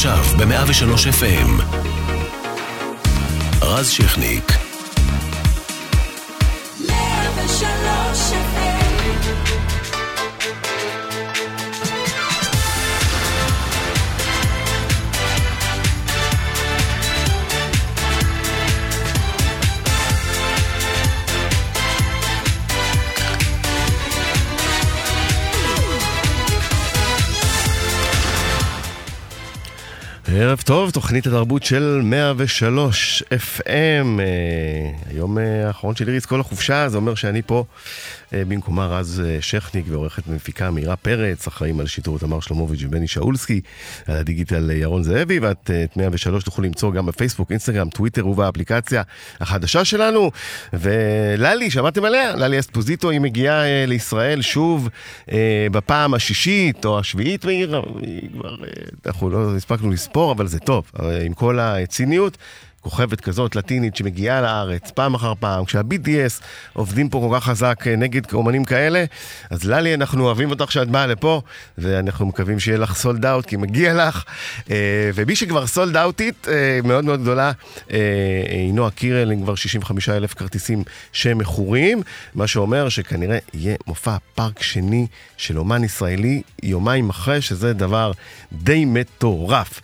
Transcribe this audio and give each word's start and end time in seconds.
עכשיו 0.00 0.24
ב-103 0.38 1.08
FM. 1.20 1.62
רז 3.62 3.90
שכניק 3.90 4.52
103 6.88 8.32
ערב 30.34 30.60
טוב, 30.66 30.90
תוכנית 30.90 31.26
התרבות 31.26 31.62
של 31.62 32.00
103 32.04 33.22
FM. 33.30 33.66
אה, 33.68 34.90
היום 35.10 35.38
אה, 35.38 35.66
האחרון 35.66 35.96
של 35.96 36.08
איריס 36.08 36.26
כל 36.26 36.40
החופשה, 36.40 36.88
זה 36.88 36.96
אומר 36.96 37.14
שאני 37.14 37.42
פה 37.42 37.64
במקומה 38.32 38.86
רז 38.86 39.22
שכניק 39.40 39.84
ועורכת 39.88 40.26
מפיקה 40.26 40.70
מאירה 40.70 40.96
פרץ, 40.96 41.46
אחראים 41.46 41.80
על 41.80 41.86
שיטור 41.86 42.18
תמר 42.18 42.40
שלומוביץ' 42.40 42.80
ובני 42.84 43.08
שאולסקי, 43.08 43.60
על 44.06 44.16
הדיגיטל 44.16 44.70
ירון 44.70 45.02
זאבי, 45.02 45.38
ואת 45.38 45.70
את 45.84 45.96
103 45.96 46.44
תוכלו 46.44 46.64
למצוא 46.64 46.92
גם 46.92 47.06
בפייסבוק, 47.06 47.50
אינסטגרם, 47.50 47.88
טוויטר 47.88 48.26
ובאפליקציה 48.26 49.02
החדשה 49.40 49.84
שלנו. 49.84 50.30
וללי, 50.72 51.70
שמעתם 51.70 52.04
עליה? 52.04 52.36
ללי 52.36 52.58
אספוזיטו, 52.58 53.10
היא 53.10 53.20
מגיעה 53.20 53.62
לישראל 53.86 54.42
שוב 54.42 54.88
בפעם 55.72 56.14
השישית 56.14 56.84
או 56.84 56.98
השביעית 56.98 57.44
מאירה, 57.44 57.80
אנחנו 59.06 59.30
לא 59.30 59.56
הספקנו. 59.56 59.90
לספור, 59.90 60.32
אבל 60.32 60.46
זה 60.46 60.58
טוב, 60.58 60.90
עם 61.26 61.34
כל 61.34 61.58
הציניות. 61.58 62.38
כוכבת 62.80 63.20
כזאת 63.20 63.56
לטינית 63.56 63.96
שמגיעה 63.96 64.40
לארץ 64.40 64.90
פעם 64.90 65.14
אחר 65.14 65.32
פעם, 65.40 65.64
כשה-BDS 65.64 66.42
עובדים 66.72 67.08
פה 67.08 67.28
כל 67.28 67.36
כך 67.38 67.44
חזק 67.44 67.84
אה, 67.86 67.96
נגד 67.96 68.32
אומנים 68.32 68.64
כאלה, 68.64 69.04
אז 69.50 69.64
ללי, 69.64 69.94
אנחנו 69.94 70.24
אוהבים 70.24 70.50
אותך 70.50 70.72
שאת 70.72 70.88
באה 70.88 71.06
לפה, 71.06 71.42
ואנחנו 71.78 72.26
מקווים 72.26 72.60
שיהיה 72.60 72.78
לך 72.78 72.94
סולד 72.94 73.26
אאוט, 73.26 73.46
כי 73.46 73.56
מגיע 73.56 73.94
לך. 73.94 74.24
אה, 74.70 75.10
ומי 75.14 75.36
שכבר 75.36 75.66
סולד 75.66 75.96
אאוטית 75.96 76.48
אה, 76.48 76.80
מאוד 76.84 77.04
מאוד 77.04 77.22
גדולה, 77.22 77.52
היא 78.48 78.74
נועה 78.74 78.90
קירל, 78.90 79.32
עם 79.32 79.42
כבר 79.42 79.54
65 79.54 80.08
אלף 80.08 80.34
כרטיסים 80.34 80.82
שמכורים, 81.12 82.02
מה 82.34 82.46
שאומר 82.46 82.88
שכנראה 82.88 83.38
יהיה 83.54 83.76
מופע 83.86 84.16
פארק 84.34 84.62
שני 84.62 85.06
של 85.36 85.58
אומן 85.58 85.84
ישראלי 85.84 86.42
יומיים 86.62 87.10
אחרי, 87.10 87.42
שזה 87.42 87.72
דבר 87.72 88.12
די 88.52 88.84
מטורף. 88.84 89.80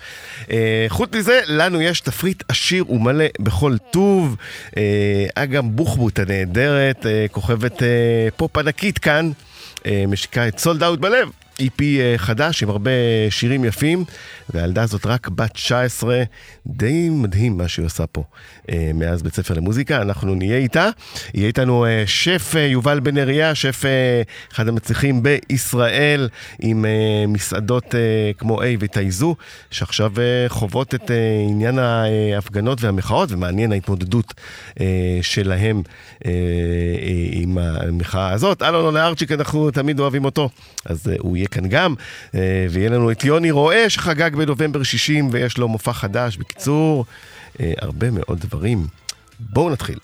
חוץ 0.89 1.11
מזה, 1.15 1.41
לנו 1.47 1.81
יש 1.81 2.01
תפריט 2.01 2.43
עשיר 2.49 2.86
ומלא 2.89 3.25
בכל 3.41 3.77
טוב. 3.91 4.37
אה, 4.77 5.27
אגם 5.35 5.77
בוחבוט 5.77 6.19
הנהדרת, 6.19 7.07
אה, 7.07 7.27
כוכבת 7.31 7.83
אה, 7.83 8.29
פופ 8.37 8.59
ענקית 8.59 8.99
כאן, 8.99 9.31
משיקה 10.09 10.49
את 10.49 10.59
Sold 10.59 10.83
Out 10.83 10.99
בלב. 11.01 11.31
EP 11.63 11.83
חדש 12.17 12.63
עם 12.63 12.69
הרבה 12.71 12.91
שירים 13.31 13.65
יפים, 13.65 14.05
והילדה 14.51 14.83
הזאת 14.83 15.07
רק 15.07 15.29
בת 15.29 15.53
19, 15.53 16.23
די 16.67 17.09
מדהים 17.11 17.57
מה 17.57 17.69
שהיא 17.69 17.87
עושה 17.87 18.07
פה 18.07 18.25
אה, 18.71 18.91
מאז 18.95 19.23
בית 19.23 19.35
ספר 19.35 19.55
למוזיקה, 19.55 20.03
אנחנו 20.03 20.35
נהיה 20.35 20.57
איתה. 20.57 20.89
יהיה 21.35 21.47
איתנו 21.47 21.87
אה, 21.87 22.03
שף 22.07 22.53
אה, 22.57 22.61
יובל 22.61 23.01
בן 23.01 23.19
אריה, 23.19 23.55
שף 23.55 23.85
אחד 24.53 24.69
המצליחים 24.69 25.23
בישראל, 25.23 26.29
עם 26.61 26.85
מסעדות 27.29 27.95
כמו 28.39 28.63
A 28.63 28.67
ותייזו, 28.81 29.37
שעכשיו 29.71 30.13
חוות 30.49 30.95
את 30.95 31.11
עניין 31.49 31.79
ההפגנות 31.79 32.83
והמחאות, 32.83 33.33
ומעניין 33.33 33.73
ההתמודדות 33.73 34.35
שלהם 35.23 35.83
עם 37.33 37.59
המחאה 37.59 38.33
הזאת. 38.33 38.63
אלון 38.63 38.85
עולה 38.85 39.07
ארצ'יק, 39.07 39.33
אנחנו 39.33 39.71
תמיד 39.71 40.01
אוהבים 40.01 40.25
אותו, 40.25 40.49
אז 40.85 41.11
הוא 41.19 41.37
יהיה 41.37 41.46
כאן 41.47 41.69
גם, 41.69 41.95
ויהיה 42.71 42.91
לנו 42.91 43.11
את 43.11 43.25
יוני 43.25 43.51
רואה 43.51 43.91
שחגג 43.91 44.37
בנובמבר 44.37 44.83
60 44.83 45.29
ויש 45.33 45.59
לו 45.59 45.69
מופע 45.69 45.93
חדש. 45.93 46.37
בקיצור, 46.37 47.05
אה, 47.61 47.73
הרבה 47.81 48.11
מאוד 48.11 48.41
דברים. 48.41 48.87
בואו 49.41 49.71
נתחיל. 49.71 49.99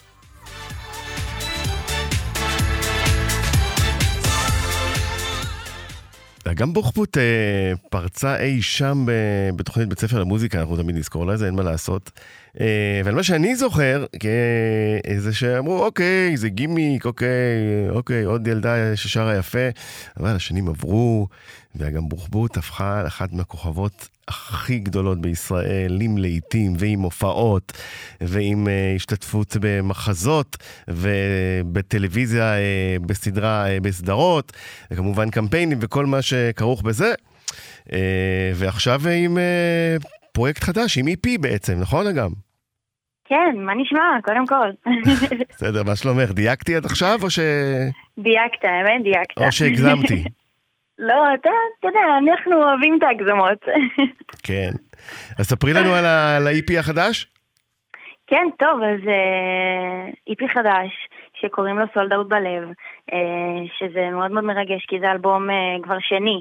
גם 6.54 6.72
בוחבוט 6.72 7.18
אה, 7.18 7.22
פרצה 7.90 8.36
אי 8.40 8.62
שם 8.62 9.06
בתוכנית 9.56 9.88
בית 9.88 10.00
ספר 10.00 10.20
למוזיקה, 10.20 10.60
אנחנו 10.60 10.76
תמיד 10.76 10.96
נזכור 10.96 11.26
לה, 11.26 11.36
זה 11.36 11.46
אין 11.46 11.54
מה 11.54 11.62
לעשות. 11.62 12.10
אה, 12.60 13.00
אבל 13.00 13.14
מה 13.14 13.22
שאני 13.22 13.56
זוכר, 13.56 14.04
אה, 14.24 15.20
זה 15.20 15.34
שאמרו, 15.34 15.84
אוקיי, 15.84 16.36
זה 16.36 16.48
גימיק, 16.48 17.06
אוקיי, 17.06 17.28
אוקיי, 17.90 18.24
עוד 18.24 18.46
ילדה 18.46 18.96
ששרה 18.96 19.36
יפה, 19.36 19.68
אבל 20.20 20.36
השנים 20.36 20.68
עברו, 20.68 21.28
וגם 21.76 22.08
בוחבוט 22.08 22.56
הפכה 22.56 23.02
לאחת 23.02 23.32
מהכוכבות 23.32 24.08
הכי 24.28 24.78
גדולות 24.78 25.20
בישראל, 25.20 25.98
עם 26.00 26.18
להיטים 26.18 26.74
ועם 26.78 27.00
הופעות 27.00 27.72
ועם 28.20 28.66
uh, 28.66 28.96
השתתפות 28.96 29.56
במחזות 29.60 30.56
ובטלוויזיה, 30.88 32.54
uh, 32.54 33.06
בסדרה, 33.06 33.66
בסדרות, 33.82 34.52
וכמובן 34.90 35.30
קמפיינים 35.30 35.78
וכל 35.80 36.06
מה 36.06 36.22
שכרוך 36.22 36.82
בזה. 36.82 37.14
ועכשיו 38.54 39.08
עם 39.08 39.38
פרויקט 40.32 40.62
חדש, 40.62 40.98
עם 40.98 41.06
EP 41.06 41.40
בעצם, 41.40 41.72
נכון 41.80 42.06
אגם? 42.06 42.30
כן, 43.24 43.56
מה 43.56 43.74
נשמע? 43.74 44.20
קודם 44.24 44.46
כל. 44.46 44.70
בסדר, 45.50 45.82
מה 45.82 45.96
שלומך? 45.96 46.30
דייקתי 46.30 46.76
עד 46.76 46.84
עכשיו 46.84 47.18
או 47.22 47.30
ש... 47.30 47.38
דייקת, 48.18 48.64
האמת 48.64 49.02
דייקת. 49.02 49.38
או 49.38 49.52
שהגזמתי. 49.52 50.24
לא, 50.98 51.34
אתה, 51.34 51.50
אתה 51.78 51.88
יודע, 51.88 52.00
אנחנו 52.18 52.62
אוהבים 52.62 52.98
את 52.98 53.02
ההגזמות. 53.02 53.58
כן. 54.46 54.70
אז 55.38 55.46
ספרי 55.46 55.72
לנו 55.72 55.94
על 55.94 56.06
ה-EP 56.46 56.78
החדש. 56.78 57.26
כן, 58.26 58.46
טוב, 58.58 58.80
אז 58.82 59.00
uh, 59.00 60.32
EP 60.32 60.48
חדש, 60.54 60.90
שקוראים 61.40 61.78
לו 61.78 61.84
סולד 61.94 62.12
אאוט 62.12 62.28
בלב, 62.28 62.68
uh, 63.10 63.14
שזה 63.78 64.10
מאוד 64.12 64.30
מאוד 64.30 64.44
מרגש, 64.44 64.86
כי 64.88 65.00
זה 65.00 65.10
אלבום 65.10 65.48
uh, 65.50 65.84
כבר 65.84 65.98
שני. 66.00 66.40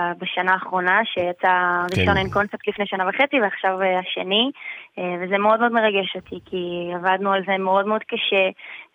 Uh, 0.00 0.18
בשנה 0.20 0.52
האחרונה, 0.52 1.00
שיצא 1.04 1.52
כן. 1.94 2.00
ראשון 2.00 2.16
אין 2.16 2.30
קונספט 2.30 2.68
לפני 2.68 2.86
שנה 2.86 3.04
וחצי 3.08 3.40
ועכשיו 3.40 3.82
אה, 3.82 3.98
השני, 3.98 4.50
אה, 4.98 5.14
וזה 5.20 5.38
מאוד 5.38 5.60
מאוד 5.60 5.72
מרגש 5.72 6.16
אותי, 6.16 6.38
כי 6.50 6.90
עבדנו 6.94 7.32
על 7.32 7.42
זה 7.46 7.58
מאוד 7.58 7.86
מאוד 7.86 8.00
קשה, 8.02 8.44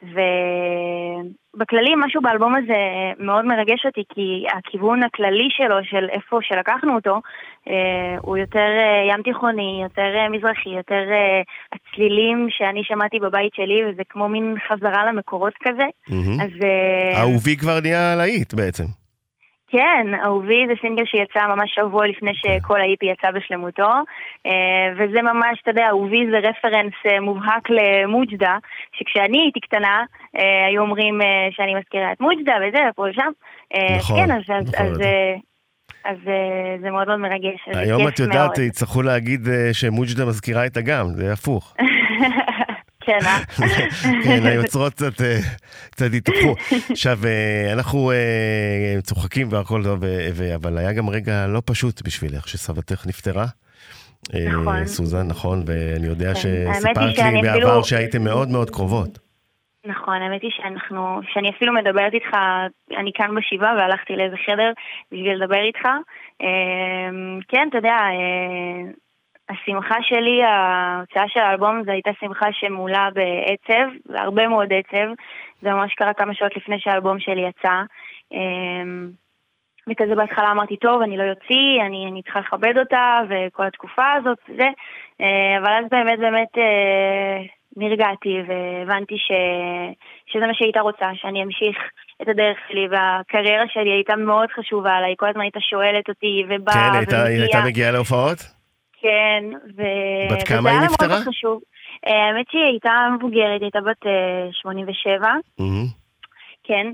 ובכללי 0.04 1.94
משהו 2.06 2.22
באלבום 2.22 2.56
הזה 2.56 2.82
מאוד 3.20 3.46
מרגש 3.46 3.86
אותי, 3.86 4.04
כי 4.14 4.46
הכיוון 4.58 5.04
הכללי 5.04 5.48
שלו, 5.50 5.76
של 5.84 6.08
איפה 6.10 6.40
שלקחנו 6.42 6.96
אותו, 6.96 7.22
אה, 7.70 8.16
הוא 8.22 8.38
יותר 8.38 8.70
ים 9.10 9.22
תיכוני, 9.24 9.80
יותר 9.84 10.30
מזרחי, 10.32 10.70
יותר 10.70 11.04
הצלילים 11.74 12.48
שאני 12.50 12.84
שמעתי 12.84 13.20
בבית 13.20 13.54
שלי, 13.54 13.86
וזה 13.86 14.04
כמו 14.10 14.30
מין 14.30 14.56
חזרה 14.68 15.06
למקורות 15.12 15.54
כזה. 15.64 15.88
Mm-hmm. 16.10 16.44
אז... 16.44 16.52
אהובי 17.22 17.58
כבר 17.58 17.80
נהיה 17.80 18.16
להיט 18.16 18.54
בעצם. 18.54 19.05
כן, 19.76 20.08
אהובי 20.24 20.66
זה 20.68 20.74
סינגל 20.82 21.04
שיצא 21.06 21.48
ממש 21.48 21.76
שבוע 21.76 22.08
לפני 22.08 22.32
כן. 22.44 22.58
שכל 22.60 22.82
ה-EP 22.82 23.06
יצא 23.12 23.32
בשלמותו, 23.32 23.92
אה, 24.46 24.88
וזה 24.98 25.22
ממש, 25.22 25.60
אתה 25.62 25.72
יודע, 25.72 25.88
אהובי 25.88 26.26
זה 26.32 26.38
רפרנס 26.50 26.94
אה, 27.06 27.20
מובהק 27.20 27.70
למוג'דה, 27.70 28.58
שכשאני 28.98 29.42
הייתי 29.42 29.60
קטנה, 29.60 30.04
אה, 30.38 30.66
היו 30.68 30.82
אומרים 30.82 31.20
שאני 31.52 31.76
מזכירה 31.76 32.12
את 32.12 32.20
מוג'דה 32.20 32.54
וזה, 32.68 32.80
ופה 32.90 33.06
ושם. 33.10 33.32
נכון, 33.98 34.18
כן, 34.18 34.32
אז, 34.32 34.42
נכון. 34.50 34.86
אז, 34.86 34.98
אז 36.06 36.18
זה 36.82 36.90
מאוד 36.90 37.08
מאוד 37.08 37.20
מרגש. 37.20 37.60
היום 37.68 38.08
את 38.08 38.20
יודעת, 38.20 38.58
יצטרכו 38.58 39.02
להגיד 39.02 39.42
שמוג'דה 39.74 40.26
מזכירה 40.26 40.66
את 40.66 40.78
אגם, 40.78 41.06
זה 41.08 41.34
הפוך. 41.34 41.76
כן, 43.06 43.20
אה? 43.26 43.40
כן, 44.26 44.46
היוצרות 44.46 44.94
קצת, 44.94 45.22
אה, 45.22 45.38
קצת 45.92 46.06
התהפכו. 46.18 46.56
עכשיו, 46.92 47.18
אה, 47.26 47.74
אנחנו 47.74 48.12
אה, 48.12 49.02
צוחקים 49.02 49.48
והכל 49.52 49.84
טוב, 49.84 50.04
אבל 50.56 50.78
היה 50.78 50.94
גם 50.94 51.10
רגע 51.10 51.48
לא 51.48 51.62
פשוט 51.66 52.02
בשבילך, 52.06 52.48
שסבתך 52.48 53.08
נפטרה. 53.08 53.46
נכון. 54.34 54.86
סוזן, 54.86 55.28
נכון, 55.28 55.64
ואני 55.66 56.08
יודע 56.08 56.34
כן. 56.34 56.40
שסיפרת 56.40 57.18
לי 57.18 57.42
בעבר 57.42 57.84
שהייתם 57.84 58.24
מאוד 58.24 58.50
מאוד 58.50 58.70
קרובות. 58.70 59.20
נכון, 59.86 60.22
האמת 60.22 60.42
היא 60.42 60.52
שאנחנו, 60.54 61.20
שאני 61.34 61.50
אפילו 61.50 61.74
מדברת 61.74 62.14
איתך, 62.14 62.38
אני 62.98 63.12
כאן 63.16 63.36
בשבעה 63.36 63.76
והלכתי 63.76 64.14
לאיזה 64.16 64.36
חדר 64.46 64.72
בשביל 65.12 65.36
לדבר 65.36 65.62
איתך. 65.68 65.88
כן, 67.48 67.68
אתה 67.70 67.78
יודע, 67.78 67.98
השמחה 69.50 69.96
שלי, 70.02 70.44
ההוצאה 70.44 71.24
של 71.28 71.40
האלבום 71.40 71.84
זו 71.86 71.92
הייתה 71.92 72.12
שמחה 72.20 72.46
שמולה 72.52 73.10
בעצב, 73.14 73.88
והרבה 74.06 74.48
מאוד 74.48 74.70
עצב. 74.74 75.08
זה 75.62 75.70
ממש 75.70 75.94
קרה 75.94 76.14
כמה 76.14 76.34
שעות 76.34 76.56
לפני 76.56 76.80
שהאלבום 76.80 77.20
שלי 77.20 77.42
יצא. 77.48 77.82
אמ, 78.32 79.10
וכזה 79.90 80.16
בהתחלה 80.16 80.52
אמרתי, 80.52 80.78
טוב, 80.78 81.02
אני 81.02 81.18
לא 81.18 81.24
יוציא, 81.24 81.86
אני, 81.86 82.08
אני 82.12 82.22
צריכה 82.24 82.40
לכבד 82.40 82.78
אותה, 82.78 83.22
וכל 83.30 83.66
התקופה 83.66 84.14
הזאת, 84.14 84.38
זה. 84.48 84.70
אה, 85.22 85.58
אבל 85.60 85.72
אז 85.72 85.86
באמת 85.92 86.20
באמת 86.20 86.58
אה, 86.58 87.44
נרגעתי 87.78 88.38
והבנתי 88.48 89.18
ש, 89.18 89.32
שזה 90.26 90.48
מה 90.48 90.54
שהייתה 90.54 90.80
רוצה, 90.80 91.06
שאני 91.14 91.44
אמשיך 91.44 91.78
את 92.22 92.28
הדרך 92.28 92.58
שלי, 92.70 92.88
והקריירה 92.92 93.66
שלי 93.68 93.92
הייתה 93.92 94.16
מאוד 94.16 94.50
חשובה 94.52 94.94
עליי, 94.94 95.16
כל 95.18 95.30
הזמן 95.30 95.42
הייתה 95.42 95.60
שואלת 95.60 96.10
אותי 96.10 96.44
ובאה 96.50 96.74
כן, 96.74 96.98
הייתה, 96.98 97.24
היא 97.24 97.42
הייתה 97.42 97.62
מגיעה 97.66 97.92
להופעות? 97.92 98.55
כן, 99.06 99.44
ו... 99.78 99.82
בת 100.32 100.48
כמה 100.48 100.70
היא 100.70 100.80
נפטרה? 100.80 101.18
אה, 102.08 102.28
האמת 102.28 102.46
שהיא 102.52 102.64
הייתה 102.64 102.92
מבוגרת, 103.16 103.62
הייתה 103.62 103.80
בת 103.82 104.06
87. 104.52 105.28
Mm-hmm. 105.60 105.64
כן, 106.64 106.88
אה, 106.88 106.92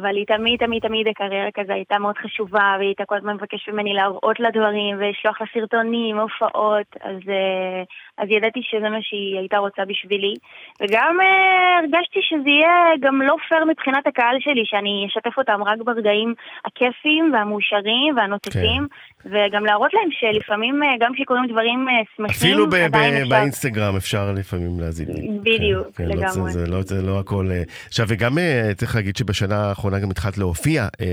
אבל 0.00 0.16
היא 0.16 0.26
תמיד 0.26 0.58
תמיד 0.58 0.82
תמיד 0.82 1.08
הקריירה 1.08 1.50
כזה 1.54 1.72
הייתה 1.74 1.98
מאוד 1.98 2.16
חשובה, 2.18 2.74
והיא 2.78 2.88
הייתה 2.88 3.04
כל 3.04 3.16
הזמן 3.16 3.34
מבקשת 3.34 3.68
ממני 3.68 3.94
להראות 3.94 4.40
לה 4.40 4.50
דברים 4.50 4.96
ולשלוח 4.98 5.40
לה 5.40 5.46
סרטונים, 5.54 6.18
הופעות, 6.18 6.86
אז, 7.00 7.20
אה, 7.28 7.82
אז 8.18 8.28
ידעתי 8.30 8.60
שזה 8.62 8.88
מה 8.88 8.98
שהיא 9.02 9.38
הייתה 9.38 9.58
רוצה 9.58 9.82
בשבילי. 9.84 10.34
וגם 10.80 11.16
אה, 11.20 11.78
הרגשתי 11.78 12.20
שזה 12.22 12.50
יהיה 12.50 12.76
גם 13.00 13.22
לא 13.22 13.36
פייר 13.48 13.64
מבחינת 13.64 14.06
הקהל 14.06 14.36
שלי, 14.40 14.62
שאני 14.64 15.06
אשתף 15.08 15.38
אותם 15.38 15.62
רק 15.66 15.78
ברגעים 15.84 16.34
הכיפיים 16.64 17.32
והמאושרים 17.32 18.16
והנוצצים, 18.16 18.86
כן. 19.22 19.30
וגם 19.32 19.64
להראות 19.66 19.94
להם 19.94 20.08
שלפעמים 20.10 20.80
גם 21.00 21.12
כשקורים 21.14 21.46
דברים 21.52 21.86
שמחים, 22.16 22.30
אפילו 22.30 22.66
ב- 22.70 22.86
ב- 22.92 23.28
באינסטגרם 23.28 23.96
אפשר 23.96 24.32
לפעמים 24.36 24.80
להזין. 24.80 25.06
בדיוק, 25.42 25.86
כן, 25.86 25.92
כן, 25.96 26.04
לגמרי. 26.04 26.24
לא, 26.24 26.50
זה, 26.50 26.64
זה, 26.64 26.70
לא, 26.70 26.82
זה 26.82 27.02
לא 27.02 27.18
הכל... 27.18 27.48
עכשיו, 27.86 28.06
וגם 28.08 28.32
צריך 28.76 28.96
להגיד 28.96 29.16
שבשנה... 29.16 29.33
בשנה 29.34 29.68
האחרונה 29.68 29.98
גם 29.98 30.10
התחלת 30.10 30.38
להופיע 30.38 30.82
אה, 31.00 31.06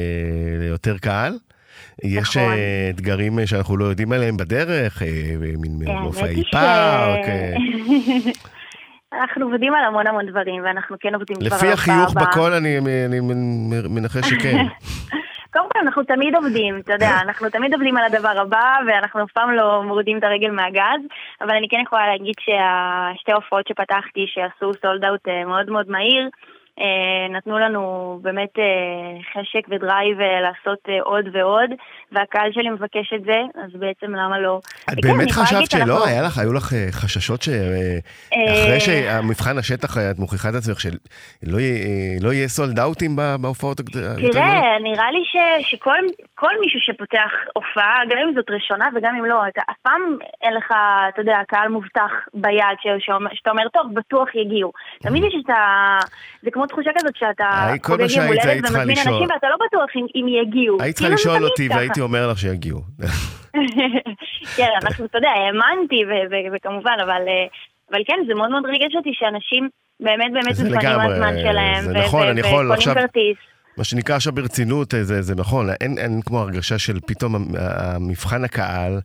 ליותר 0.59 0.97
קהל. 0.97 1.33
יש 2.03 2.37
נכון. 2.37 2.51
אה, 2.53 2.89
אתגרים 2.89 3.39
אה, 3.39 3.47
שאנחנו 3.47 3.77
לא 3.77 3.85
יודעים 3.85 4.11
עליהם 4.11 4.37
בדרך, 4.37 5.01
אה, 5.01 5.07
מין 5.57 5.71
כן, 5.85 5.97
מופעי 5.97 6.43
פארק. 6.51 7.25
אנחנו 9.21 9.45
עובדים 9.45 9.73
על 9.73 9.85
המון 9.85 10.07
המון 10.07 10.25
דברים, 10.25 10.63
ואנחנו 10.63 10.95
כן 10.99 11.13
עובדים 11.15 11.37
כבר 11.37 11.57
לפי 11.57 11.67
החיוך 11.67 12.13
בקול 12.13 12.53
אני, 12.53 12.77
אני 13.05 13.19
מנחש 13.89 14.29
שכן. 14.29 14.57
קודם 15.53 15.65
כל 15.73 15.79
אנחנו 15.79 16.03
תמיד 16.03 16.35
עובדים, 16.35 16.79
אתה 16.79 16.93
יודע, 16.93 17.11
אנחנו 17.21 17.49
תמיד 17.49 17.73
עובדים 17.73 17.97
על 17.97 18.03
הדבר 18.03 18.41
הבא, 18.41 18.75
ואנחנו 18.87 19.23
אף 19.23 19.31
פעם 19.31 19.51
לא 19.51 19.83
מורידים 19.83 20.17
את 20.17 20.23
הרגל 20.23 20.51
מהגז, 20.51 21.01
אבל 21.41 21.51
אני 21.51 21.67
כן 21.69 21.81
יכולה 21.85 22.07
להגיד 22.07 22.35
שהשתי 22.39 23.31
ההופעות 23.31 23.67
שפתחתי, 23.67 24.25
שעשו 24.27 24.71
סולד 24.81 25.05
אאוט 25.05 25.27
מאוד 25.45 25.69
מאוד 25.69 25.89
מהיר, 25.89 26.29
נתנו 27.29 27.59
לנו 27.59 28.19
באמת 28.21 28.59
אה, 28.59 28.63
חשק 29.33 29.67
ודרייב 29.69 30.21
אה, 30.21 30.41
לעשות 30.41 30.79
עוד 31.03 31.25
ועוד, 31.33 31.69
והקהל 32.11 32.51
שלי 32.51 32.69
מבקש 32.69 33.13
את 33.15 33.23
זה, 33.23 33.39
אז 33.63 33.71
בעצם 33.79 34.11
למה 34.15 34.39
לא? 34.39 34.59
את 34.91 34.97
באמת 35.01 35.31
חשבת 35.31 35.71
שלא? 35.71 36.05
היה 36.05 36.21
לך, 36.21 36.37
היו 36.37 36.53
לך 36.53 36.73
חששות 36.91 37.41
שאחרי 37.41 38.79
שהמבחן 38.79 39.57
השטח 39.57 39.97
את 39.97 40.19
מוכיחה 40.19 40.49
את 40.49 40.53
עצמך 40.55 40.79
שלא 40.79 41.57
לא 42.21 42.33
יהיה 42.33 42.47
סולד 42.47 42.79
אאוטים 42.79 43.15
בהופעות? 43.41 43.77
תראה, 44.31 44.79
נראה 44.83 45.11
לי 45.11 45.23
שכל 45.61 46.59
מישהו 46.61 46.79
שפותח 46.79 47.31
הופעה, 47.55 47.99
גם 48.09 48.17
אם 48.17 48.33
זאת 48.35 48.49
ראשונה 48.49 48.85
וגם 48.95 49.15
אם 49.15 49.25
לא, 49.25 49.47
אתה 49.47 49.61
אף 49.71 49.77
פעם 49.81 50.01
אין 50.41 50.53
לך, 50.53 50.73
אתה 51.09 51.21
יודע, 51.21 51.37
קהל 51.47 51.67
מובטח 51.67 52.11
ביד, 52.33 52.77
שאתה 53.35 53.49
אומר, 53.49 53.67
טוב, 53.73 53.93
בטוח 53.93 54.35
יגיעו. 54.35 54.71
תמיד 55.01 55.23
יש 55.23 55.35
את 55.45 55.49
ה... 55.49 55.97
זה 56.43 56.51
כמו 56.51 56.60
תחושה 56.67 56.89
כזאת 56.99 57.15
שאתה 57.15 57.73
חוגג 57.83 58.11
יום 58.11 58.25
הולדת 58.25 58.69
ומזמין 58.69 58.97
אנשים 58.97 59.27
ואתה 59.33 59.47
לא 59.49 59.55
בטוח 59.67 59.89
אם, 60.15 60.27
יגיעו. 60.27 60.77
היית 60.81 60.95
צריכה 60.95 61.15
כאילו 61.15 61.33
לשאול 61.33 61.49
אותי. 61.49 61.67
והייתי 61.69 62.01
אומר 62.01 62.31
לך 62.31 62.37
שיגיעו. 62.37 62.81
כן, 64.57 64.67
אנחנו, 64.83 65.05
אתה 65.05 65.17
יודע, 65.17 65.29
האמנתי 65.29 66.03
וכמובן, 66.53 66.97
אבל, 67.03 67.21
אה, 67.27 67.47
אבל 67.91 67.99
כן, 68.07 68.19
זה 68.27 68.33
מאוד 68.33 68.49
מאוד 68.49 68.65
ריגש 68.65 68.95
אותי 68.95 69.09
שאנשים 69.13 69.69
באמת 69.99 70.31
באמת 70.33 70.59
מפנים 70.59 70.97
מהזמן 70.97 71.33
שלהם. 71.41 71.83
זה 71.83 71.93
נכון, 71.93 72.27
אני 72.27 72.39
יכול 72.39 72.71
עכשיו... 72.71 72.95
מה 73.77 73.83
שנקרא 73.83 74.15
עכשיו 74.15 74.33
ברצינות, 74.33 74.93
אה, 74.93 75.03
זה, 75.03 75.21
זה 75.21 75.35
נכון, 75.35 75.69
אין, 75.81 75.97
אין 75.97 76.21
כמו 76.25 76.39
הרגשה 76.39 76.79
של 76.79 76.99
פתאום 77.07 77.35
המבחן 77.57 78.43
הקהל 78.43 78.99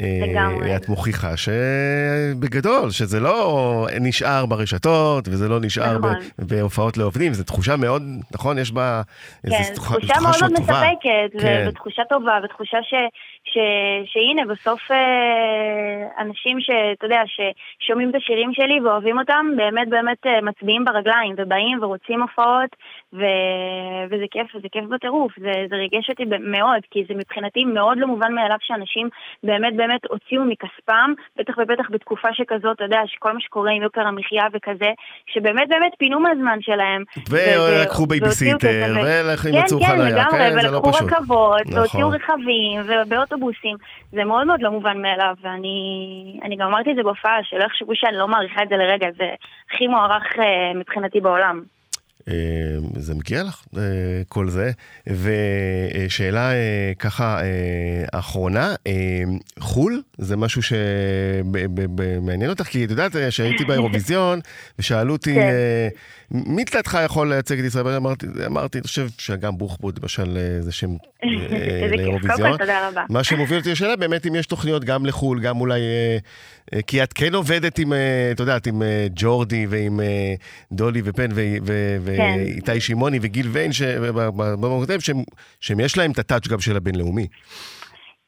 לגמרי. 0.00 0.76
את 0.76 0.88
מוכיחה 0.88 1.36
שבגדול, 1.36 2.90
שזה 2.90 3.20
לא 3.20 3.86
נשאר 4.00 4.46
ברשתות, 4.46 5.28
וזה 5.28 5.48
לא 5.48 5.58
נשאר 5.60 5.98
נכון. 5.98 6.14
בהופעות 6.38 6.96
לעובדים, 6.96 7.32
זו 7.32 7.44
תחושה 7.44 7.76
מאוד, 7.76 8.02
נכון? 8.34 8.58
יש 8.58 8.72
בה 8.72 9.02
כן, 9.42 9.52
איזו 9.52 9.74
תחושה, 9.74 10.00
תחושה 10.00 10.20
מאוד 10.22 10.34
מאוד 10.40 10.52
מספקת, 10.52 11.40
כן. 11.40 11.66
ותחושה 11.68 12.02
טובה, 12.08 12.38
ותחושה 12.44 12.78
ש, 12.82 12.94
ש, 13.44 13.58
שהנה, 14.12 14.52
בסוף 14.52 14.90
אה, 14.90 16.22
אנשים 16.22 16.60
שאתה 16.60 17.06
יודע, 17.06 17.22
ששומעים 17.26 18.10
את 18.10 18.14
השירים 18.14 18.50
שלי 18.52 18.80
ואוהבים 18.80 19.18
אותם, 19.18 19.46
באמת 19.56 19.88
באמת 19.88 20.26
אה, 20.26 20.40
מצביעים 20.40 20.84
ברגליים, 20.84 21.34
ובאים 21.38 21.82
ורוצים 21.82 22.22
הופעות, 22.22 22.76
ו, 23.12 23.22
וזה 24.10 24.24
כיף, 24.30 24.54
וזה 24.54 24.68
כיף 24.72 24.84
בטירוף, 24.84 25.32
זה, 25.38 25.52
זה 25.70 25.76
ריגש 25.76 26.10
אותי 26.10 26.24
מאוד, 26.40 26.82
כי 26.90 27.04
זה 27.08 27.14
מבחינתי 27.14 27.64
מאוד 27.64 27.98
לא 27.98 28.06
מובן 28.06 28.34
מאליו 28.34 28.58
שאנשים 28.60 29.08
באמת 29.42 29.76
באמת 29.76 29.91
הוציאו 30.10 30.44
מכספם, 30.44 31.12
בטח 31.36 31.54
ובטח 31.58 31.90
בתקופה 31.90 32.28
שכזאת, 32.32 32.76
אתה 32.76 32.84
יודע, 32.84 33.00
שכל 33.06 33.32
מה 33.32 33.40
שקורה 33.40 33.70
עם 33.70 33.82
יוקר 33.82 34.00
המחיה 34.00 34.44
וכזה, 34.52 34.90
שבאמת 35.26 35.68
באמת 35.68 35.92
פינו 35.98 36.20
מהזמן 36.20 36.58
שלהם. 36.60 37.02
ולקחו 37.30 38.06
בייביסיטר, 38.06 38.94
ומצאו 39.44 39.78
כן, 39.80 39.86
חניה, 39.86 40.24
כן, 40.30 40.54
לא 40.54 40.80
פשוט. 40.84 41.02
ולקחו 41.02 41.06
רכבות, 41.06 41.60
נכון. 41.66 41.78
והוציאו 41.78 42.08
רכבים, 42.08 42.80
ובאוטובוסים. 42.86 43.76
זה 44.12 44.24
מאוד 44.24 44.46
מאוד 44.46 44.62
לא 44.62 44.70
מובן 44.70 45.02
מאליו, 45.02 45.34
ואני 45.42 46.56
גם 46.58 46.68
אמרתי 46.68 46.90
את 46.90 46.96
זה 46.96 47.02
בהופעה, 47.02 47.38
שלא 47.42 47.64
יחשבו 47.64 47.92
שאני 47.94 48.16
לא 48.16 48.28
מעריכה 48.28 48.62
את 48.62 48.68
זה 48.68 48.76
לרגע, 48.76 49.08
זה 49.18 49.24
הכי 49.70 49.86
מוערך 49.86 50.38
אה, 50.38 50.74
מבחינתי 50.74 51.20
בעולם. 51.20 51.62
אה, 52.28 52.34
זה 52.96 53.14
מגיע 53.14 53.42
לך, 53.42 53.62
אה, 53.76 53.82
כל 54.28 54.48
זה. 54.48 54.70
ושאלה 55.06 56.52
אה, 56.52 56.92
ככה 56.98 57.40
אחרונה, 58.12 58.74
חו"ל 59.60 60.02
זה 60.18 60.36
משהו 60.36 60.62
שמעניין 60.62 62.50
אותך? 62.50 62.64
כי 62.64 62.84
את 62.84 62.90
יודעת 62.90 63.12
שהייתי 63.30 63.64
באירוויזיון 63.64 64.40
ושאלו 64.78 65.12
אותי, 65.12 65.34
כן. 65.34 65.52
מי 66.30 66.64
תלתך 66.64 66.98
יכול 67.04 67.28
לייצג 67.28 67.58
את 67.58 67.64
ישראל? 67.64 67.88
אמרתי, 67.88 68.26
אמרתי, 68.46 68.78
אני 68.78 68.86
חושב 68.86 69.08
שגם 69.18 69.58
בוחבוד, 69.58 69.98
למשל, 70.02 70.38
זה 70.60 70.72
שם 70.72 70.90
לאירוויזיון. 71.96 72.58
מה 73.08 73.24
שמוביל 73.24 73.58
אותי 73.58 73.70
לשאלה, 73.70 73.96
באמת, 73.96 74.26
אם 74.26 74.34
יש 74.34 74.46
תוכניות 74.46 74.84
גם 74.84 75.06
לחו"ל, 75.06 75.40
גם 75.40 75.60
אולי... 75.60 75.80
כי 76.86 77.02
את 77.02 77.12
כן 77.12 77.34
עובדת 77.34 77.78
עם, 77.78 77.92
את 78.32 78.40
יודעת, 78.40 78.66
עם 78.66 78.82
ג'ורדי 79.14 79.66
ועם 79.68 80.00
דולי 80.72 81.02
ופן 81.04 81.30
כן. 82.16 82.36
ואיתי 82.38 82.80
שמעוני 82.80 83.18
וגיל 83.22 83.46
ויין, 83.48 83.70
שהם 85.60 85.80
יש 85.80 85.98
להם 85.98 86.10
את 86.10 86.18
הטאץ' 86.18 86.48
גם 86.48 86.60
של 86.60 86.76
הבינלאומי. 86.76 87.26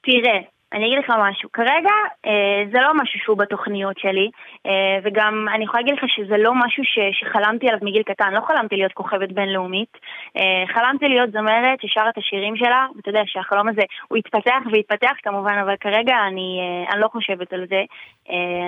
תראה, 0.02 0.38
אני 0.74 0.86
אגיד 0.86 0.98
לך 0.98 1.12
משהו, 1.18 1.52
כרגע 1.52 1.94
אה, 2.26 2.62
זה 2.72 2.78
לא 2.80 2.92
משהו 3.02 3.20
שהוא 3.20 3.38
בתוכניות 3.38 3.98
שלי, 3.98 4.30
אה, 4.66 4.98
וגם 5.02 5.46
אני 5.54 5.64
יכולה 5.64 5.80
להגיד 5.80 5.94
לך 5.94 6.04
שזה 6.08 6.36
לא 6.36 6.52
משהו 6.54 6.84
ש, 6.84 6.98
שחלמתי 7.12 7.68
עליו 7.68 7.80
מגיל 7.82 8.02
קטן, 8.02 8.32
לא 8.32 8.40
חלמתי 8.40 8.76
להיות 8.76 8.92
כוכבת 8.92 9.32
בינלאומית, 9.32 9.98
אה, 10.36 10.64
חלמתי 10.74 11.08
להיות 11.08 11.30
זמרת 11.32 11.80
ששרה 11.80 12.08
את 12.08 12.18
השירים 12.18 12.56
שלה, 12.56 12.86
ואתה 12.96 13.08
יודע 13.08 13.22
שהחלום 13.26 13.68
הזה 13.68 13.82
הוא 14.08 14.18
יתפתח 14.18 14.58
ויתפתח 14.72 15.12
כמובן, 15.22 15.58
אבל 15.62 15.74
כרגע 15.80 16.16
אני, 16.28 16.60
אני 16.92 17.00
לא 17.00 17.08
חושבת 17.08 17.52
על 17.52 17.66
זה, 17.68 17.82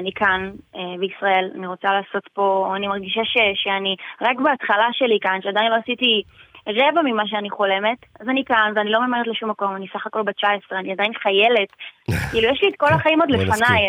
אני 0.00 0.12
כאן 0.14 0.50
בישראל, 0.98 1.50
אני 1.54 1.66
רוצה 1.66 1.88
לעשות 1.92 2.28
פה, 2.34 2.72
אני 2.76 2.86
מרגישה 2.86 3.24
ש, 3.24 3.36
שאני 3.54 3.96
רק 4.20 4.36
בהתחלה 4.40 4.88
שלי 4.92 5.18
כאן, 5.20 5.38
שעדיין 5.42 5.70
לא 5.70 5.76
עשיתי... 5.76 6.22
רבע 6.66 7.02
ממה 7.04 7.22
שאני 7.26 7.50
חולמת, 7.50 7.98
אז 8.20 8.28
אני 8.28 8.44
כאן 8.46 8.72
ואני 8.76 8.90
לא 8.90 9.06
ממהרת 9.06 9.26
לשום 9.26 9.50
מקום, 9.50 9.76
אני 9.76 9.86
סך 9.94 10.06
הכל 10.06 10.22
בת 10.22 10.34
19, 10.34 10.78
אני 10.78 10.92
עדיין 10.92 11.12
חיילת. 11.22 11.68
כאילו, 12.30 12.48
יש 12.52 12.62
לי 12.62 12.68
את 12.68 12.74
כל 12.76 12.92
החיים 12.92 13.20
עוד 13.20 13.30
לפניי, 13.30 13.82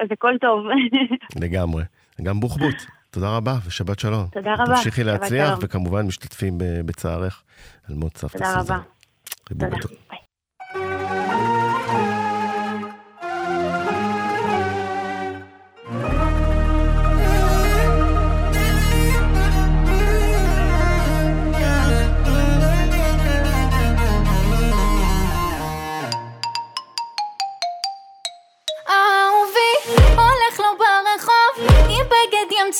אז 0.00 0.08
הכל 0.10 0.34
טוב. 0.40 0.66
לגמרי. 1.44 1.82
גם 2.22 2.40
בוחבוט. 2.40 2.74
תודה 3.10 3.36
רבה 3.36 3.54
ושבת 3.66 3.98
שלום. 3.98 4.26
תודה 4.32 4.54
רבה. 4.54 4.64
תמשיכי 4.64 5.04
להצליח, 5.04 5.58
וכמובן 5.62 6.06
משתתפים 6.06 6.54
בצערך 6.86 7.42
על 7.88 7.94
מות 7.94 8.16
סבתא 8.16 8.44
סוזן. 8.44 8.78
תודה 9.44 9.66
רבה. 9.66 9.78
תודה. 9.78 10.21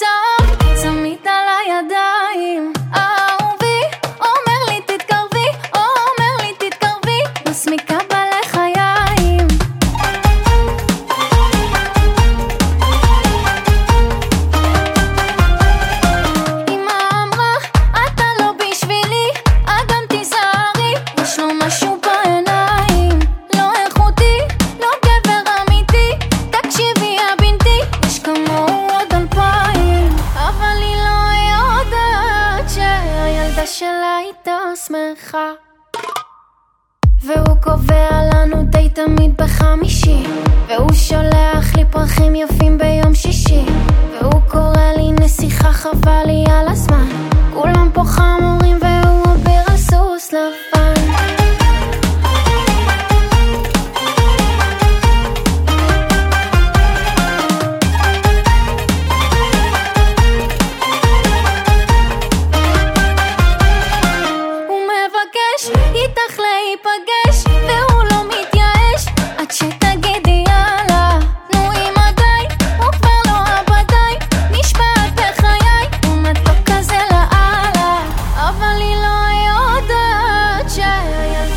ביי. 0.01 0.42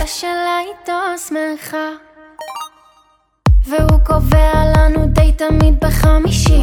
השאלה 0.05 0.59
איתו 0.59 1.23
שמחה 1.27 1.89
והוא 3.67 3.99
קובע 4.05 4.53
לנו 4.77 5.05
די 5.05 5.31
תמיד 5.31 5.79
בחמישי. 5.79 6.61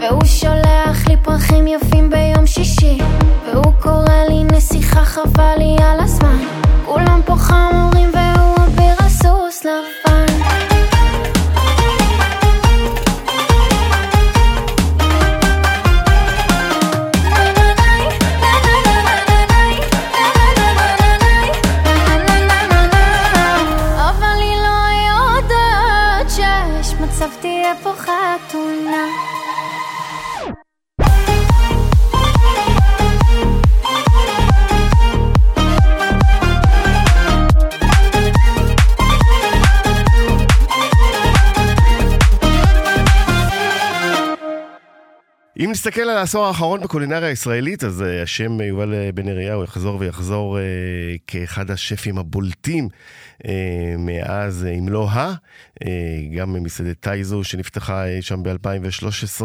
והוא 0.00 0.24
שולח 0.24 1.08
לי 1.08 1.16
פרחים 1.22 1.66
יפים 1.66 2.10
ביום 2.10 2.46
שישי. 2.46 2.98
והוא 3.46 3.72
קורא 3.80 4.24
לי 4.28 4.44
נסיכה 4.44 5.04
חבל 5.04 5.54
לי 5.58 5.76
על 5.82 6.00
הזמן. 6.00 6.38
כולם 6.86 7.20
פה 7.26 7.36
חמורים 7.36 8.10
והוא 8.14 8.56
אביר 8.66 8.94
הסוס 8.98 9.64
לבן 9.64 10.13
נסתכל 45.74 46.00
על 46.00 46.16
העשור 46.16 46.46
האחרון 46.46 46.80
בקולינריה 46.80 47.28
הישראלית, 47.28 47.84
אז 47.84 48.00
uh, 48.00 48.22
השם 48.22 48.60
יובל 48.60 48.94
אה, 48.94 49.10
בן 49.14 49.28
אריהו 49.28 49.64
יחזור 49.64 49.96
ויחזור 50.00 50.58
כאחד 51.26 51.70
השפים 51.70 52.18
הבולטים 52.18 52.88
מאז, 53.98 54.66
אם 54.78 54.88
לא 54.88 55.08
ה, 55.10 55.34
גם 56.36 56.62
מסעדת 56.62 57.00
טייזו 57.00 57.44
שנפתחה 57.44 58.04
uh, 58.04 58.22
שם 58.22 58.42
ב-2013, 58.42 59.42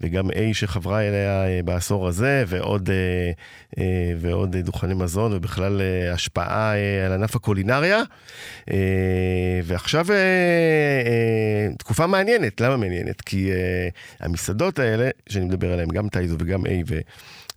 וגם 0.00 0.30
A 0.30 0.34
שחברה 0.52 1.00
אליה 1.00 1.44
uh, 1.44 1.66
בעשור 1.66 2.08
הזה, 2.08 2.44
ועוד, 2.46 2.90
ועוד 4.20 4.56
דוכני 4.56 4.94
מזון, 4.94 5.32
ובכלל 5.32 5.80
השפעה 6.12 6.72
על 7.06 7.12
ענף 7.12 7.36
הקולינריה. 7.36 8.02
ועכשיו 9.64 10.06
תקופה 11.78 12.06
מעניינת, 12.06 12.60
למה 12.60 12.76
מעניינת? 12.76 13.20
כי 13.20 13.50
המסעדות 14.20 14.78
האלה, 14.78 15.08
שאני 15.28 15.44
מדבר 15.44 15.72
עליהן, 15.72 15.88
גם 15.88 16.08
טייזו 16.08 16.36
וגם 16.38 16.66
A 16.66 16.70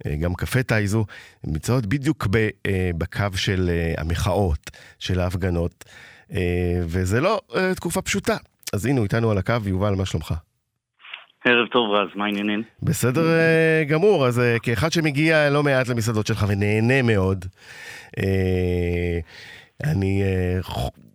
וגם 0.05 0.34
קפה 0.34 0.63
טייזו, 0.63 1.05
נמצאות 1.43 1.86
בדיוק 1.86 2.27
אה, 2.67 2.89
בקו 2.98 3.38
של 3.38 3.69
אה, 3.69 3.93
המחאות, 4.01 4.72
של 5.00 5.19
ההפגנות, 5.19 5.86
אה, 5.88 5.91
וזה 6.82 7.22
לא 7.22 7.41
תקופה 7.75 8.01
פשוטה. 8.01 8.38
אז 8.74 8.86
הנה, 8.86 8.98
הוא 8.98 9.03
איתנו 9.03 9.32
על 9.32 9.38
הקו, 9.38 9.53
יובל, 9.65 9.96
מה 9.96 10.05
שלומך? 10.05 10.34
ערב 11.46 11.67
טוב 11.67 11.91
רז, 11.91 12.10
מה 12.15 12.25
העניינים? 12.25 12.63
בסדר 12.84 13.24
גמור, 13.88 14.27
אז 14.27 14.41
כאחד 14.63 14.91
שמגיע 14.91 15.50
לא 15.50 15.63
מעט 15.63 15.88
למסעדות 15.88 16.27
שלך 16.27 16.46
ונהנה 16.48 17.01
מאוד, 17.01 17.46
אני 19.84 20.24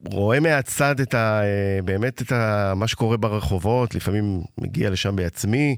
רואה 0.05 0.41
מהצד 0.41 1.01
את 1.01 1.15
ה, 1.15 1.41
אה, 1.43 1.83
באמת 1.85 2.23
את 2.23 2.33
ה, 2.33 2.73
מה 2.77 2.89
שקורה 2.89 3.17
ברחובות, 3.17 3.95
לפעמים 3.95 4.41
מגיע 4.59 4.91
לשם 4.91 5.17
בעצמי, 5.17 5.77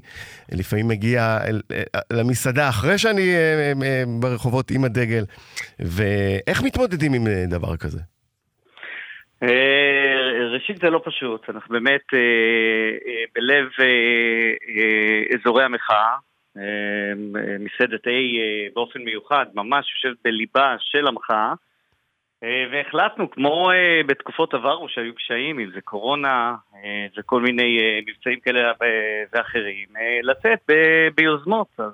לפעמים 0.51 0.87
מגיע 0.87 1.37
אה, 1.71 1.99
למסעדה 2.11 2.69
אחרי 2.69 2.97
שאני 2.97 3.33
אה, 3.33 4.03
ברחובות 4.19 4.71
עם 4.71 4.83
הדגל, 4.83 5.25
ואיך 5.79 6.63
מתמודדים 6.63 7.13
עם 7.13 7.27
דבר 7.47 7.77
כזה? 7.77 7.99
ראשית 10.53 10.77
זה 10.81 10.89
לא 10.89 11.01
פשוט, 11.05 11.49
אנחנו 11.49 11.73
באמת 11.73 12.01
בלב 13.35 13.67
אזורי 15.35 15.63
המחאה, 15.63 16.15
מסעדת 17.59 18.07
A 18.07 18.09
באופן 18.73 18.99
מיוחד, 18.99 19.45
ממש 19.53 19.93
יושבת 19.95 20.17
בליבה 20.23 20.75
של 20.79 21.07
המחאה. 21.07 21.53
אה, 22.43 22.65
והחלטנו, 22.71 23.31
כמו 23.31 23.71
אה, 23.71 24.01
בתקופות 24.07 24.53
עברו 24.53 24.89
שהיו 24.89 25.15
קשיים, 25.15 25.59
אם 25.59 25.71
זה 25.73 25.81
קורונה 25.81 26.55
אה, 26.75 27.05
וכל 27.17 27.41
מיני 27.41 27.79
מבצעים 28.07 28.39
כאלה 28.39 28.71
ואחרים, 29.33 29.87
לצאת 30.23 30.59
ביוזמות. 31.15 31.67
אז 31.77 31.91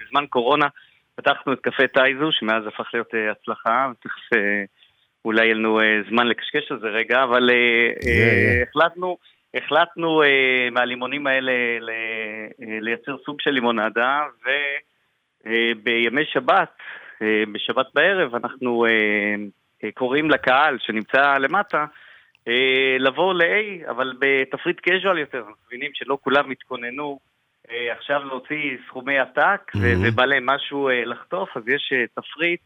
בזמן 0.00 0.26
קורונה 0.26 0.66
פתחנו 1.14 1.52
את 1.52 1.60
קפה 1.60 1.86
טייזו, 1.86 2.32
שמאז 2.32 2.66
הפך 2.66 2.90
להיות 2.94 3.10
הצלחה, 3.30 3.90
ותכף 3.90 4.28
אולי 5.24 5.44
יהיה 5.44 5.54
לנו 5.54 5.80
זמן 6.08 6.26
לקשקש 6.26 6.72
על 6.72 6.80
זה 6.80 6.86
רגע, 6.86 7.22
אבל 7.22 7.50
yeah, 7.50 8.04
yeah. 8.04 8.68
החלטנו... 8.68 9.16
החלטנו 9.54 10.22
מהלימונים 10.72 11.26
האלה 11.26 11.52
לייצר 12.58 13.16
סוג 13.24 13.40
של 13.40 13.50
לימונדה, 13.50 14.20
ובימי 15.46 16.24
שבת, 16.24 16.76
בשבת 17.52 17.86
בערב, 17.94 18.34
אנחנו 18.34 18.86
אה, 19.84 19.92
קוראים 19.94 20.30
לקהל 20.30 20.78
שנמצא 20.80 21.38
למטה 21.38 21.84
אה, 22.48 22.96
לבוא 22.98 23.34
ל-A, 23.34 23.90
אבל 23.90 24.12
בתפריט 24.18 24.80
casual 24.88 25.18
יותר, 25.18 25.38
אנחנו 25.38 25.54
מבינים 25.66 25.90
שלא 25.94 26.18
כולם 26.20 26.50
התכוננו 26.50 27.18
אה, 27.70 27.92
עכשיו 27.92 28.24
להוציא 28.24 28.76
סכומי 28.86 29.18
עתק 29.18 29.60
mm-hmm. 29.76 29.78
ובא 30.02 30.24
להם 30.24 30.46
משהו 30.46 30.88
לחטוף, 31.06 31.56
אז 31.56 31.68
יש 31.68 31.92
תפריט 32.14 32.60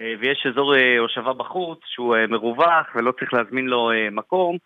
ויש 0.00 0.46
אזור 0.50 0.74
הושבה 0.98 1.32
בחוץ 1.32 1.78
שהוא 1.84 2.16
מרווח 2.28 2.86
ולא 2.94 3.12
צריך 3.12 3.34
להזמין 3.34 3.66
לו 3.66 3.90
מקום. 4.12 4.56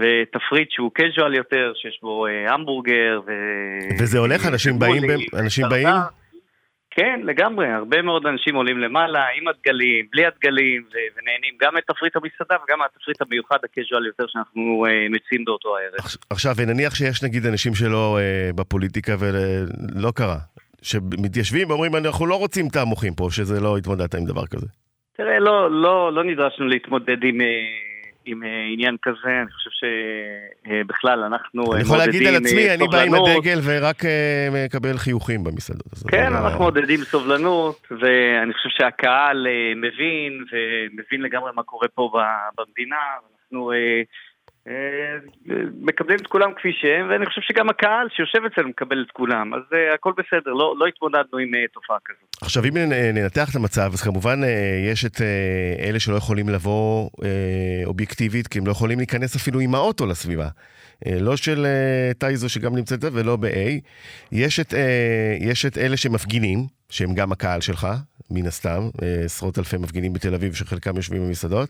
ותפריט 0.00 0.70
שהוא 0.70 0.90
casual 0.98 1.36
יותר, 1.36 1.72
שיש 1.74 1.98
בו 2.02 2.26
המבורגר 2.26 3.20
ו... 3.26 3.32
וזה 4.00 4.18
הולך? 4.18 4.46
אנשים 4.46 4.78
באים? 4.78 5.02
אנשים 5.38 5.64
באים? 5.70 5.88
כן, 6.90 7.20
לגמרי, 7.24 7.66
הרבה 7.72 8.02
מאוד 8.02 8.26
אנשים 8.26 8.54
עולים 8.54 8.78
למעלה 8.78 9.24
עם 9.36 9.48
הדגלים, 9.48 10.06
בלי 10.12 10.26
הדגלים, 10.26 10.82
ונהנים 10.92 11.54
גם 11.60 11.74
מתפריט 11.74 12.16
המסעדה 12.16 12.56
וגם 12.64 12.78
מהתפריט 12.78 13.22
המיוחד, 13.22 13.56
הקז'ואל 13.64 14.06
יותר 14.06 14.24
שאנחנו 14.28 14.86
uh, 14.86 14.90
מציעים 15.10 15.44
באותו 15.44 15.76
הערב. 15.76 15.94
עכשיו, 16.30 16.52
ונניח 16.56 16.94
שיש 16.94 17.22
נגיד 17.22 17.46
אנשים 17.46 17.74
שלא 17.74 18.18
uh, 18.18 18.56
בפוליטיקה 18.56 19.12
ולא 19.18 20.10
קרה, 20.10 20.38
שמתיישבים 20.82 21.70
ואומרים, 21.70 21.96
אנחנו 21.96 22.26
לא 22.26 22.34
רוצים 22.34 22.68
תעמוכים 22.68 23.14
פה, 23.14 23.28
שזה 23.30 23.60
לא 23.60 23.76
התמודדת 23.76 24.14
עם 24.14 24.24
דבר 24.24 24.46
כזה. 24.46 24.66
תראה, 25.16 25.38
לא, 25.38 25.70
לא, 25.70 26.12
לא 26.12 26.24
נדרשנו 26.24 26.66
להתמודד 26.66 27.24
עם... 27.24 27.40
Uh, 27.40 27.88
עם 28.28 28.42
אה, 28.42 28.48
עניין 28.72 28.96
כזה, 29.02 29.40
אני 29.42 29.50
חושב 29.50 29.70
שבכלל 29.80 31.24
אנחנו 31.24 31.62
מודדים... 31.62 31.74
אני 31.74 31.82
יכול 31.82 31.98
להגיד 31.98 32.26
על 32.26 32.36
עצמי, 32.36 32.74
אני 32.74 32.88
בא 32.88 33.00
עם 33.00 33.14
הדגל 33.14 33.58
ורק 33.64 34.04
אה, 34.04 34.48
מקבל 34.52 34.96
חיוכים 34.96 35.44
במסעדות. 35.44 35.92
כן, 36.08 36.32
לא- 36.32 36.38
אנחנו 36.38 36.64
מודדים 36.64 37.00
סובלנות, 37.00 37.88
ואני 37.90 38.52
חושב 38.52 38.68
שהקהל 38.68 39.46
אה, 39.46 39.72
מבין, 39.76 40.44
ומבין 40.52 41.22
לגמרי 41.22 41.50
מה 41.54 41.62
קורה 41.62 41.88
פה 41.88 42.10
במדינה, 42.58 42.96
אנחנו 43.42 43.72
אה, 43.72 44.02
מקבלים 45.80 46.18
את 46.18 46.26
כולם 46.26 46.50
כפי 46.56 46.72
שהם, 46.80 47.10
ואני 47.10 47.26
חושב 47.26 47.40
שגם 47.40 47.68
הקהל 47.68 48.08
שיושב 48.16 48.38
אצלנו 48.52 48.68
מקבל 48.68 49.04
את 49.06 49.10
כולם, 49.10 49.54
אז 49.54 49.60
uh, 49.70 49.94
הכל 49.94 50.12
בסדר, 50.12 50.52
לא, 50.52 50.74
לא 50.78 50.86
התמודדנו 50.86 51.38
עם 51.38 51.48
uh, 51.54 51.72
תופעה 51.72 51.96
כזאת. 52.04 52.42
עכשיו, 52.42 52.64
אם 52.64 52.76
ננתח 53.14 53.50
את 53.50 53.56
המצב, 53.56 53.90
אז 53.92 54.02
כמובן 54.02 54.42
uh, 54.42 54.46
יש 54.92 55.04
את 55.04 55.16
uh, 55.16 55.22
אלה 55.88 56.00
שלא 56.00 56.16
יכולים 56.16 56.48
לבוא 56.48 57.06
uh, 57.06 57.24
אובייקטיבית, 57.84 58.46
כי 58.46 58.58
הם 58.58 58.66
לא 58.66 58.70
יכולים 58.70 58.98
להיכנס 58.98 59.36
אפילו 59.36 59.60
עם 59.60 59.74
האוטו 59.74 60.06
לסביבה. 60.06 60.48
Uh, 60.48 61.08
לא 61.20 61.36
של 61.36 61.66
uh, 61.66 62.18
טייזו 62.18 62.48
שגם 62.48 62.76
נמצאת 62.76 63.04
ולא 63.12 63.36
ב-A. 63.36 63.80
יש, 64.32 64.60
uh, 64.60 64.64
יש 65.40 65.66
את 65.66 65.78
אלה 65.78 65.96
שמפגינים, 65.96 66.66
שהם 66.90 67.14
גם 67.14 67.32
הקהל 67.32 67.60
שלך, 67.60 67.86
מן 68.30 68.46
הסתם, 68.46 68.88
עשרות 69.24 69.58
אלפי 69.58 69.76
מפגינים 69.76 70.12
בתל 70.12 70.34
אביב 70.34 70.54
שחלקם 70.54 70.96
יושבים 70.96 71.26
במסעדות. 71.26 71.68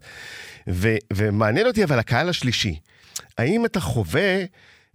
ו- 0.68 0.96
ומעניין 1.12 1.66
אותי 1.66 1.84
אבל 1.84 1.98
הקהל 1.98 2.28
השלישי, 2.28 2.78
האם 3.38 3.64
אתה 3.64 3.80
חווה 3.80 4.44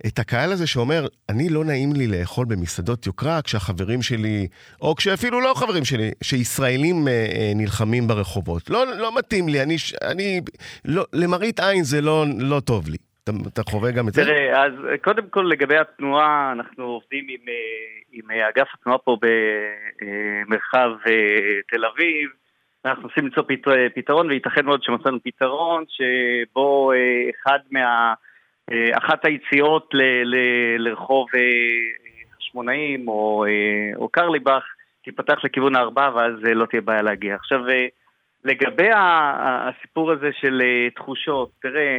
את 0.07 0.19
הקהל 0.19 0.51
הזה 0.51 0.67
שאומר, 0.67 1.07
אני 1.29 1.49
לא 1.49 1.65
נעים 1.65 1.93
לי 1.93 2.07
לאכול 2.07 2.45
במסעדות 2.45 3.05
יוקרה 3.07 3.41
כשהחברים 3.41 4.01
שלי, 4.01 4.47
או 4.81 4.95
כשאפילו 4.95 5.41
לא 5.41 5.53
חברים 5.55 5.85
שלי, 5.85 6.11
שישראלים 6.23 7.07
אה, 7.07 7.13
אה, 7.13 7.51
נלחמים 7.55 8.07
ברחובות. 8.07 8.69
לא, 8.69 8.97
לא 8.97 9.17
מתאים 9.17 9.49
לי, 9.49 9.63
אני, 9.63 9.77
אני 10.01 10.41
לא, 10.85 11.05
למראית 11.13 11.59
עין 11.59 11.83
זה 11.83 12.01
לא, 12.01 12.25
לא 12.37 12.59
טוב 12.59 12.89
לי. 12.89 12.97
אתה, 13.23 13.31
אתה 13.53 13.61
חווה 13.63 13.91
גם 13.91 14.07
את 14.07 14.13
זה? 14.13 14.23
תראה, 14.23 14.65
אז 14.65 14.73
קודם 15.03 15.29
כל 15.29 15.47
לגבי 15.51 15.77
התנועה, 15.77 16.51
אנחנו 16.51 16.83
עובדים 16.83 17.25
עם, 17.29 17.47
אה, 17.47 17.53
עם 18.11 18.31
אגף 18.49 18.67
התנועה 18.73 18.97
פה 18.97 19.17
במרחב 19.21 20.89
תל 21.67 21.85
אביב. 21.85 22.29
אנחנו 22.85 23.03
מנסים 23.03 23.25
למצוא 23.25 23.43
פתרון, 23.95 24.29
וייתכן 24.29 24.65
מאוד 24.65 24.83
שמצאנו 24.83 25.17
פתרון 25.23 25.83
שבו 25.87 26.91
אחד 27.35 27.59
מה... 27.71 28.13
אה, 28.71 28.97
אחת 28.97 29.25
היציאות 29.25 29.89
ל, 29.93 30.01
ל, 30.23 30.35
לרחוב 30.77 31.27
חשמונאים 32.37 33.09
אה, 33.09 33.13
או, 33.13 33.45
אה, 33.45 33.95
או 33.95 34.09
קרליבך 34.09 34.63
תיפתח 35.03 35.43
לכיוון 35.43 35.75
הארבעה 35.75 36.15
ואז 36.15 36.33
לא 36.43 36.65
תהיה 36.65 36.81
בעיה 36.81 37.01
להגיע. 37.01 37.35
עכשיו, 37.35 37.59
לגבי 38.45 38.89
הסיפור 38.95 40.11
הזה 40.11 40.29
של 40.41 40.61
תחושות, 40.95 41.51
תראה, 41.61 41.97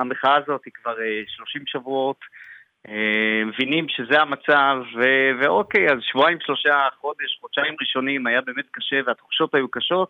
המחאה 0.00 0.36
הזאת 0.36 0.60
היא 0.64 0.72
כבר 0.82 0.94
30 1.26 1.62
שבועות, 1.66 2.16
מבינים 3.46 3.86
שזה 3.88 4.20
המצב, 4.20 4.76
ו- 4.96 5.30
ואוקיי, 5.40 5.90
אז 5.90 5.98
שבועיים, 6.02 6.38
שלושה, 6.40 6.88
חודש, 7.00 7.38
חודשיים 7.40 7.74
ראשונים 7.80 8.26
היה 8.26 8.40
באמת 8.40 8.64
קשה 8.70 8.96
והתחושות 9.06 9.54
היו 9.54 9.68
קשות, 9.68 10.08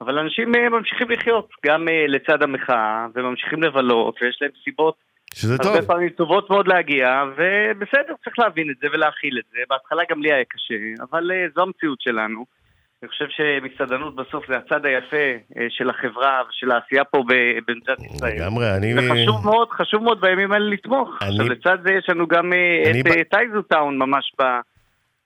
אבל 0.00 0.18
אנשים 0.18 0.52
ממשיכים 0.52 1.10
לחיות 1.10 1.50
גם 1.66 1.86
לצד 2.08 2.42
המחאה, 2.42 3.06
וממשיכים 3.14 3.62
לבלות, 3.62 4.22
ויש 4.22 4.38
להם 4.42 4.50
סיבות 4.64 4.94
שזה 5.34 5.58
טוב. 5.58 5.66
הרבה 5.66 5.86
פעמים 5.86 6.08
טובות 6.08 6.50
מאוד 6.50 6.68
להגיע, 6.68 7.24
ובסדר, 7.36 8.14
צריך 8.24 8.38
להבין 8.38 8.70
את 8.70 8.76
זה 8.80 8.86
ולהכיל 8.92 9.38
את 9.38 9.44
זה. 9.50 9.58
בהתחלה 9.68 10.02
גם 10.10 10.22
לי 10.22 10.32
היה 10.32 10.44
קשה, 10.44 10.74
אבל 11.10 11.30
זו 11.54 11.62
המציאות 11.62 12.00
שלנו. 12.00 12.57
אני 13.02 13.08
חושב 13.08 13.24
שמסעדנות 13.28 14.16
בסוף 14.16 14.46
זה 14.48 14.56
הצד 14.56 14.86
היפה 14.86 15.16
uh, 15.52 15.58
של 15.68 15.90
החברה 15.90 16.42
ושל 16.48 16.70
העשייה 16.70 17.04
פה 17.04 17.24
במדינת 17.66 17.98
ישראל. 18.14 18.36
לגמרי, 18.36 18.76
אני... 18.76 18.94
וחשוב 18.94 19.44
מאוד, 19.44 19.68
חשוב 19.70 20.02
מאוד 20.02 20.20
בימים 20.20 20.52
האלה 20.52 20.70
לתמוך. 20.70 21.08
אני... 21.22 21.30
עכשיו, 21.30 21.48
לצד 21.48 21.78
זה 21.84 21.92
יש 21.92 22.08
לנו 22.08 22.26
גם 22.26 22.52
uh, 22.52 22.90
את 22.90 23.04
ב... 23.04 23.22
טייזו 23.22 23.62
טאון 23.62 23.98
ממש 23.98 24.32
ב... 24.40 24.44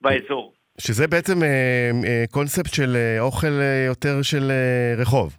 באזור. 0.00 0.52
שזה 0.78 1.08
בעצם 1.08 1.42
אה, 1.42 1.90
אה, 2.06 2.24
קונספט 2.30 2.74
של 2.74 2.96
אה, 2.96 3.20
אוכל 3.20 3.46
אה, 3.60 3.84
יותר 3.86 4.22
של 4.22 4.50
אה, 4.50 4.94
רחוב. 5.02 5.36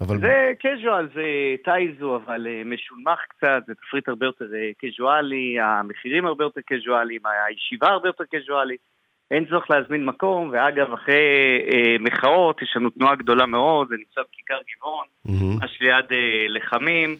אבל... 0.00 0.20
זה 0.20 0.52
קז'ואל, 0.60 1.08
זה 1.14 1.22
טייזו, 1.64 2.16
אבל 2.16 2.46
משונמך 2.64 3.18
קצת, 3.28 3.62
זה 3.66 3.74
תפריט 3.74 4.08
הרבה 4.08 4.26
יותר 4.26 4.44
קז'ואלי, 4.78 5.60
אה, 5.60 5.78
המחירים 5.78 6.26
הרבה 6.26 6.44
יותר 6.44 6.60
קז'ואליים, 6.66 7.20
הישיבה 7.26 7.88
הרבה 7.88 8.08
יותר 8.08 8.24
קז'ואלית. 8.24 8.80
אין 9.30 9.44
צורך 9.44 9.70
להזמין 9.70 10.04
מקום, 10.04 10.50
ואגב, 10.52 10.92
אחרי 10.92 11.24
uh, 11.68 12.02
מחאות, 12.02 12.62
יש 12.62 12.72
לנו 12.76 12.90
תנועה 12.90 13.14
גדולה 13.16 13.46
מאוד, 13.46 13.88
זה 13.88 13.94
נמצא 13.96 14.20
בכיכר 14.32 14.58
גבעון, 14.76 15.06
ממש 15.24 15.78
mm-hmm. 15.80 15.84
ליד 15.84 16.04
uh, 16.04 16.12
לחמים, 16.48 17.16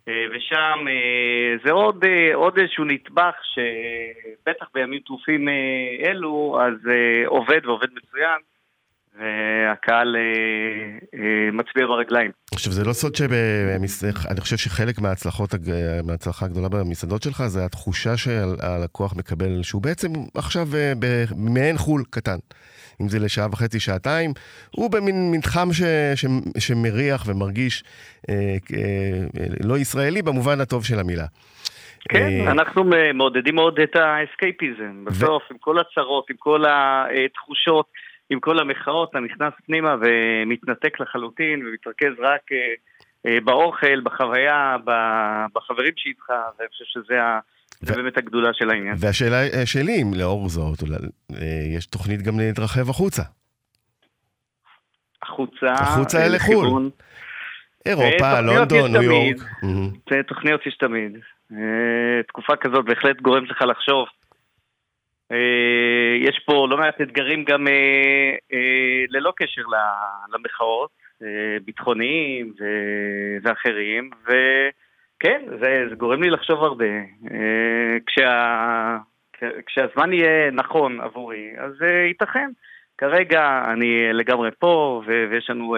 uh, 0.00 0.10
ושם 0.30 0.78
uh, 0.86 1.64
זה 1.64 1.72
עוד, 1.72 2.04
uh, 2.04 2.34
עוד 2.34 2.58
איזשהו 2.58 2.84
נטבח 2.84 3.34
שבטח 3.42 4.66
בימים 4.74 5.00
טרופים 5.00 5.48
uh, 5.48 6.06
אלו, 6.06 6.58
אז 6.62 6.74
uh, 6.86 7.28
עובד 7.28 7.66
ועובד 7.66 7.88
מצוין. 7.94 8.38
והקהל 9.18 10.16
אה, 10.16 10.22
אה, 11.20 11.50
מצביע 11.52 11.86
ברגליים. 11.86 12.30
עכשיו 12.54 12.72
זה 12.72 12.84
לא 12.84 12.92
סוד 12.92 13.14
שאני 13.14 14.40
חושב 14.40 14.56
שחלק 14.56 14.98
מההצלחות, 14.98 15.50
מההצלחה 16.06 16.46
הגדולה 16.46 16.68
במסעדות 16.68 17.22
שלך 17.22 17.46
זה 17.46 17.64
התחושה 17.64 18.16
שהלקוח 18.16 19.16
מקבל 19.16 19.62
שהוא 19.62 19.82
בעצם 19.82 20.08
עכשיו 20.34 20.66
אה, 20.74 20.92
במעין 20.98 21.78
חו"ל 21.78 22.02
קטן. 22.10 22.38
אם 23.02 23.08
זה 23.08 23.18
לשעה 23.18 23.46
וחצי, 23.52 23.80
שעתיים, 23.80 24.30
הוא 24.70 24.90
במין 24.90 25.30
מתחם 25.30 25.68
ש, 25.72 25.82
ש, 26.14 26.26
שמריח 26.58 27.24
ומרגיש 27.26 27.84
אה, 28.28 28.34
אה, 28.76 29.46
לא 29.64 29.78
ישראלי 29.78 30.22
במובן 30.22 30.60
הטוב 30.60 30.84
של 30.84 30.98
המילה. 30.98 31.26
כן, 32.08 32.28
אה... 32.46 32.50
אנחנו 32.50 32.84
מעודדים 33.14 33.54
מאוד 33.54 33.80
את 33.80 33.96
האסקייפיזם. 33.96 35.04
בסוף. 35.04 35.42
עם 35.50 35.56
כל 35.60 35.76
הצרות, 35.78 36.30
עם 36.30 36.36
כל 36.38 36.64
התחושות. 36.66 37.86
עם 38.32 38.40
כל 38.40 38.58
המחאות, 38.58 39.10
אתה 39.10 39.20
נכנס 39.20 39.52
פנימה 39.66 39.96
ומתנתק 40.00 41.00
לחלוטין 41.00 41.66
ומתרכז 41.66 42.12
רק 42.18 42.40
אה, 42.52 42.58
אה, 43.26 43.40
באוכל, 43.44 44.00
בחוויה, 44.00 44.76
בחברים 45.54 45.92
שאיתך, 45.96 46.28
ואני 46.58 46.68
חושב 46.68 46.84
שזה 46.84 47.22
ה... 47.22 47.38
זה 47.80 47.94
באמת 47.94 48.18
הגדולה 48.18 48.50
של 48.52 48.70
העניין. 48.70 48.94
והשאלה 48.98 49.42
אה, 49.42 49.66
שלי, 49.66 50.02
אם 50.02 50.14
לאור 50.14 50.48
זאת, 50.48 50.78
יש 51.76 51.86
תוכנית 51.86 52.22
גם 52.22 52.38
להתרחב 52.38 52.90
החוצה. 52.90 53.22
החוצה, 55.22 55.72
החוצה 55.72 56.26
אל 56.26 56.38
חו"ל. 56.38 56.90
אירופה, 57.86 58.40
לונדון, 58.40 58.92
ניו 58.92 59.02
יורק. 59.02 59.36
תוכניות 60.28 60.66
יש 60.66 60.76
תמיד. 60.76 61.18
תקופה 62.28 62.56
כזאת 62.56 62.84
בהחלט 62.84 63.20
גורמת 63.20 63.50
לך 63.50 63.62
לחשוב 63.62 64.06
יש 66.20 66.40
פה 66.46 66.66
לא 66.70 66.76
מעט 66.76 67.00
אתגרים 67.00 67.44
גם 67.44 67.68
אה, 67.68 68.34
אה, 68.52 69.04
ללא 69.08 69.32
קשר 69.36 69.62
למחאות, 70.34 71.02
ביטחוניים 71.64 72.52
ואחרים, 73.42 74.10
וכן, 74.24 75.42
זה, 75.60 75.84
זה 75.88 75.94
גורם 75.94 76.22
לי 76.22 76.30
לחשוב 76.30 76.64
הרבה. 76.64 76.86
כשה, 78.06 78.96
כשהזמן 79.66 80.12
יהיה 80.12 80.50
נכון 80.50 81.00
עבורי, 81.00 81.50
אז 81.58 81.72
ייתכן. 82.08 82.50
כרגע 82.98 83.62
אני 83.72 84.12
לגמרי 84.12 84.50
פה, 84.58 85.02
ויש 85.06 85.50
לנו 85.50 85.76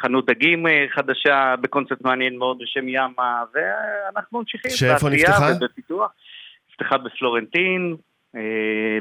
חנות 0.00 0.26
דגים 0.26 0.66
חדשה 0.94 1.54
בקונספט 1.60 2.00
מעניין 2.00 2.38
מאוד 2.38 2.58
בשם 2.58 2.88
ימה, 2.88 3.42
ואנחנו 3.54 4.38
ממשיכים. 4.38 4.70
שאיפה 4.70 5.08
נפתחה? 5.08 5.46
ובפיתוח. 5.56 6.12
נפתחה 6.70 6.98
בפלורנטין, 6.98 7.92
אה, 7.92 8.07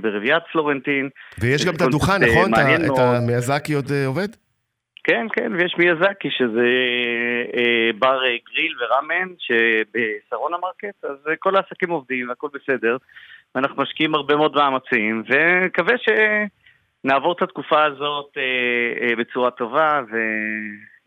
ברביעיית 0.01 0.43
פלורנטין. 0.51 1.09
ויש 1.39 1.65
גם 1.65 1.75
את 1.75 1.81
הדוכן, 1.81 2.23
אה, 2.23 2.29
נכון? 2.29 2.53
את 2.85 2.99
המיאזקי 2.99 3.73
עוד 3.73 3.91
אה, 3.91 4.05
עובד? 4.05 4.27
כן, 5.03 5.27
כן, 5.33 5.51
ויש 5.53 5.75
מיאזקי 5.77 6.29
שזה 6.31 6.67
בר 7.99 8.19
גריל 8.49 8.73
וראמן 8.79 9.33
שבשרון 9.39 10.53
המרקט, 10.53 11.05
אז 11.05 11.17
כל 11.39 11.55
העסקים 11.55 11.89
עובדים 11.89 12.29
והכל 12.29 12.47
בסדר. 12.53 12.97
ואנחנו 13.55 13.83
משקיעים 13.83 14.15
הרבה 14.15 14.35
מאוד 14.35 14.55
מאמצים, 14.55 15.23
ונקווה 15.29 15.95
שנעבור 15.97 17.33
את 17.33 17.41
התקופה 17.41 17.85
הזאת 17.85 18.37
בצורה 19.17 19.51
טובה 19.51 20.01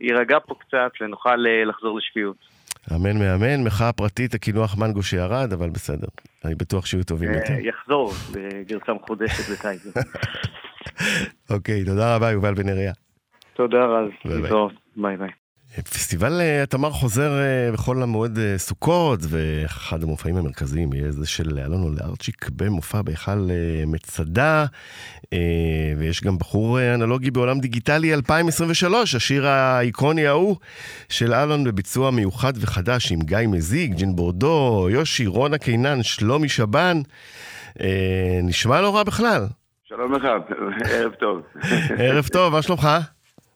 ויירגע 0.01 0.39
פה 0.47 0.55
קצת 0.55 0.91
ונוכל 1.01 1.37
לחזור 1.67 1.99
לשפיות. 1.99 2.60
אמן 2.95 3.19
מאמן, 3.19 3.65
מחאה 3.65 3.93
פרטית, 3.93 4.35
הקינוח 4.35 4.79
מנגו 4.79 5.03
שירד, 5.03 5.53
אבל 5.53 5.71
בסדר. 5.71 6.09
אני 6.45 6.55
בטוח 6.55 6.87
שיהיו 6.87 7.05
טובים 7.05 7.33
יותר. 7.33 7.53
יחזור 7.53 8.13
בגרסה 8.33 8.93
מחודשת 8.93 9.49
לטייזר. 9.53 9.91
אוקיי, 11.55 11.85
תודה 11.85 12.17
רבה, 12.17 12.31
יובל 12.31 12.55
בן 12.55 12.69
אריה. 12.69 12.93
תודה 13.55 13.79
רז, 13.79 14.11
ביי 14.97 15.17
ביי. 15.17 15.31
פסטיבל 15.79 16.41
אה, 16.41 16.63
התמר 16.63 16.91
חוזר 16.91 17.31
אה, 17.39 17.73
בחול 17.73 18.03
המועד 18.03 18.39
אה, 18.39 18.59
סוכות, 18.59 19.21
ואחד 19.29 20.03
המופעים 20.03 20.37
המרכזיים 20.37 20.93
יהיה 20.93 21.13
זה 21.13 21.27
של 21.27 21.59
אלון 21.59 21.97
אולארצ'יק 22.01 22.49
במופע 22.57 23.03
בהיכל 23.03 23.49
מצדה, 23.87 24.65
ויש 25.99 26.25
גם 26.25 26.39
בחור 26.39 26.79
אנלוגי 26.95 27.31
בעולם 27.31 27.61
דיגיטלי 27.61 28.15
2023, 28.15 29.15
השיר 29.15 29.47
האיקוני 29.47 30.27
ההוא 30.27 30.57
של 31.09 31.35
אלון 31.35 31.65
בביצוע 31.65 32.11
מיוחד 32.11 32.53
וחדש 32.61 33.13
עם 33.13 33.19
גיא 33.21 33.39
מזיג, 33.49 33.95
ג'ין 33.95 34.17
בורדו, 34.17 34.89
יושי, 34.91 35.27
רונה 35.27 35.59
קינן, 35.59 36.03
שלומי 36.03 36.49
שבן. 36.49 36.97
נשמע 38.43 38.81
לא 38.81 38.97
רע 38.97 39.03
בכלל. 39.03 39.47
שלום 39.85 40.13
לך, 40.13 40.25
ערב 40.91 41.13
טוב. 41.15 41.43
ערב 41.99 42.27
טוב, 42.27 42.53
מה 42.53 42.63
שלומך? 42.63 42.89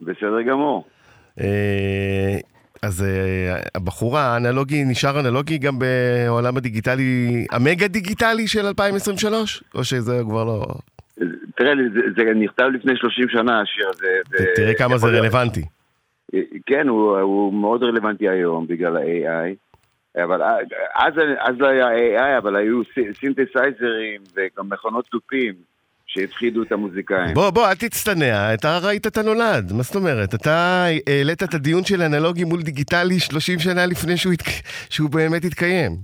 בסדר 0.01 0.43
גמור. 0.51 0.94
אה, 1.41 2.39
אז 2.83 3.03
אה, 3.03 3.61
הבחור 3.75 4.19
האנלוגי 4.19 4.85
נשאר 4.85 5.21
אנלוגי 5.21 5.59
גם 5.59 5.79
בעולם 5.79 6.57
הדיגיטלי, 6.57 7.47
המגה 7.53 7.89
דיגיטלי 7.89 8.49
של 8.49 8.67
2023? 8.67 9.63
או 9.75 9.85
שזה 9.85 10.23
כבר 10.29 10.45
לא... 10.45 10.67
תראה, 11.57 11.73
זה, 11.95 12.01
זה 12.17 12.35
נכתב 12.35 12.65
לפני 12.75 12.93
30 12.97 13.29
שנה, 13.29 13.61
השיר 13.61 13.89
הזה. 13.89 14.07
תראה 14.57 14.75
כמה 14.75 14.99
זה 14.99 15.07
רלוונטי. 15.07 15.63
כן, 16.67 16.89
הוא, 16.89 17.19
הוא 17.19 17.55
מאוד 17.55 17.83
רלוונטי 17.83 18.29
היום 18.29 18.67
בגלל 18.67 18.97
ה-AI. 18.97 19.55
אבל 20.25 20.43
אז, 20.95 21.15
אז 21.39 21.55
לא 21.59 21.67
היה 21.67 21.87
AI, 21.89 22.39
אבל 22.39 22.57
היו 22.57 22.83
סינתסייזרים 23.21 24.21
וגם 24.37 24.69
מכונות 24.69 25.07
תופים. 25.07 25.55
שהפחידו 26.07 26.63
את 26.63 26.73
המוזיקאים. 26.73 27.35
בוא, 27.35 27.51
בוא, 27.51 27.69
אל 27.69 27.75
תצטנע, 27.75 28.55
אתה 28.55 28.79
ראית 28.83 29.07
את 29.07 29.17
הנולד, 29.17 29.73
מה 29.73 29.83
זאת 29.83 29.97
אומרת? 29.97 30.35
אתה 30.35 30.85
העלית 31.07 31.43
את 31.43 31.55
הדיון 31.55 31.85
של 31.85 32.03
אנלוגי 32.03 32.45
מול 32.45 32.63
דיגיטלי 32.63 33.21
30 33.21 33.59
שנה 33.59 33.87
לפני 33.87 34.17
שהוא, 34.17 34.35
שהוא 34.91 35.11
באמת 35.11 35.45
התקיים. 35.45 35.97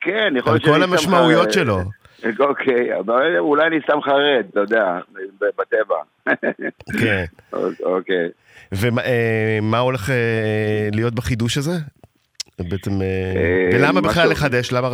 כן, 0.00 0.34
יכול 0.36 0.52
על 0.52 0.58
להיות 0.58 0.64
שאני 0.64 0.74
כל 0.74 0.80
סתם 0.80 0.92
המשמעויות. 0.92 1.52
שלו. 1.52 1.78
אוקיי, 2.48 2.98
אבל 2.98 3.38
אולי 3.38 3.66
אני 3.66 3.76
סתם 3.82 4.00
חרד, 4.02 4.44
אתה 4.50 4.60
יודע, 4.60 4.98
בטבע. 5.40 5.96
כן. 7.00 7.24
אוקיי. 7.82 8.28
ומה 8.72 9.78
הולך 9.78 10.10
אה, 10.10 10.88
להיות 10.92 11.14
בחידוש 11.14 11.58
הזה? 11.58 11.72
בעצם, 12.58 13.02
אה, 13.02 13.06
אה, 13.06 13.70
ולמה 13.72 14.00
מה 14.00 14.08
בכלל. 14.08 14.30
לחדש? 14.30 14.72
למה... 14.72 14.88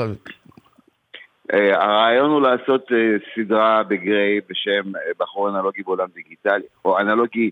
אה, 1.53 1.85
הרעיון 1.85 2.31
הוא 2.31 2.41
לעשות 2.41 2.93
אה, 2.93 3.17
סדרה 3.35 3.83
בגריי 3.83 4.41
בשם 4.49 4.97
אה, 4.97 5.01
בחור 5.19 5.49
אנלוגי 5.49 5.83
בעולם 5.83 6.09
דיגיטלי, 6.15 6.63
או 6.85 6.99
אנלוגי 6.99 7.51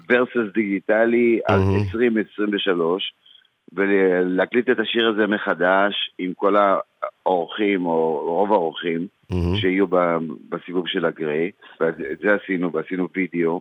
versus 0.00 0.52
דיגיטלי 0.54 1.40
על 1.48 1.58
מהמם. 1.58 1.76
2023, 1.76 3.12
ולהקליט 3.72 4.70
את 4.70 4.78
השיר 4.78 5.08
הזה 5.08 5.26
מחדש 5.26 5.94
עם 6.18 6.32
כל 6.36 6.56
האורחים, 6.56 7.86
או 7.86 8.20
רוב 8.26 8.52
האורחים, 8.52 9.06
שיהיו 9.60 9.86
בסיבוב 10.48 10.88
של 10.88 11.04
הגריי, 11.04 11.50
ואת 11.80 11.94
זה 11.96 12.34
עשינו, 12.42 12.72
ועשינו 12.72 13.08
וידאו, 13.16 13.60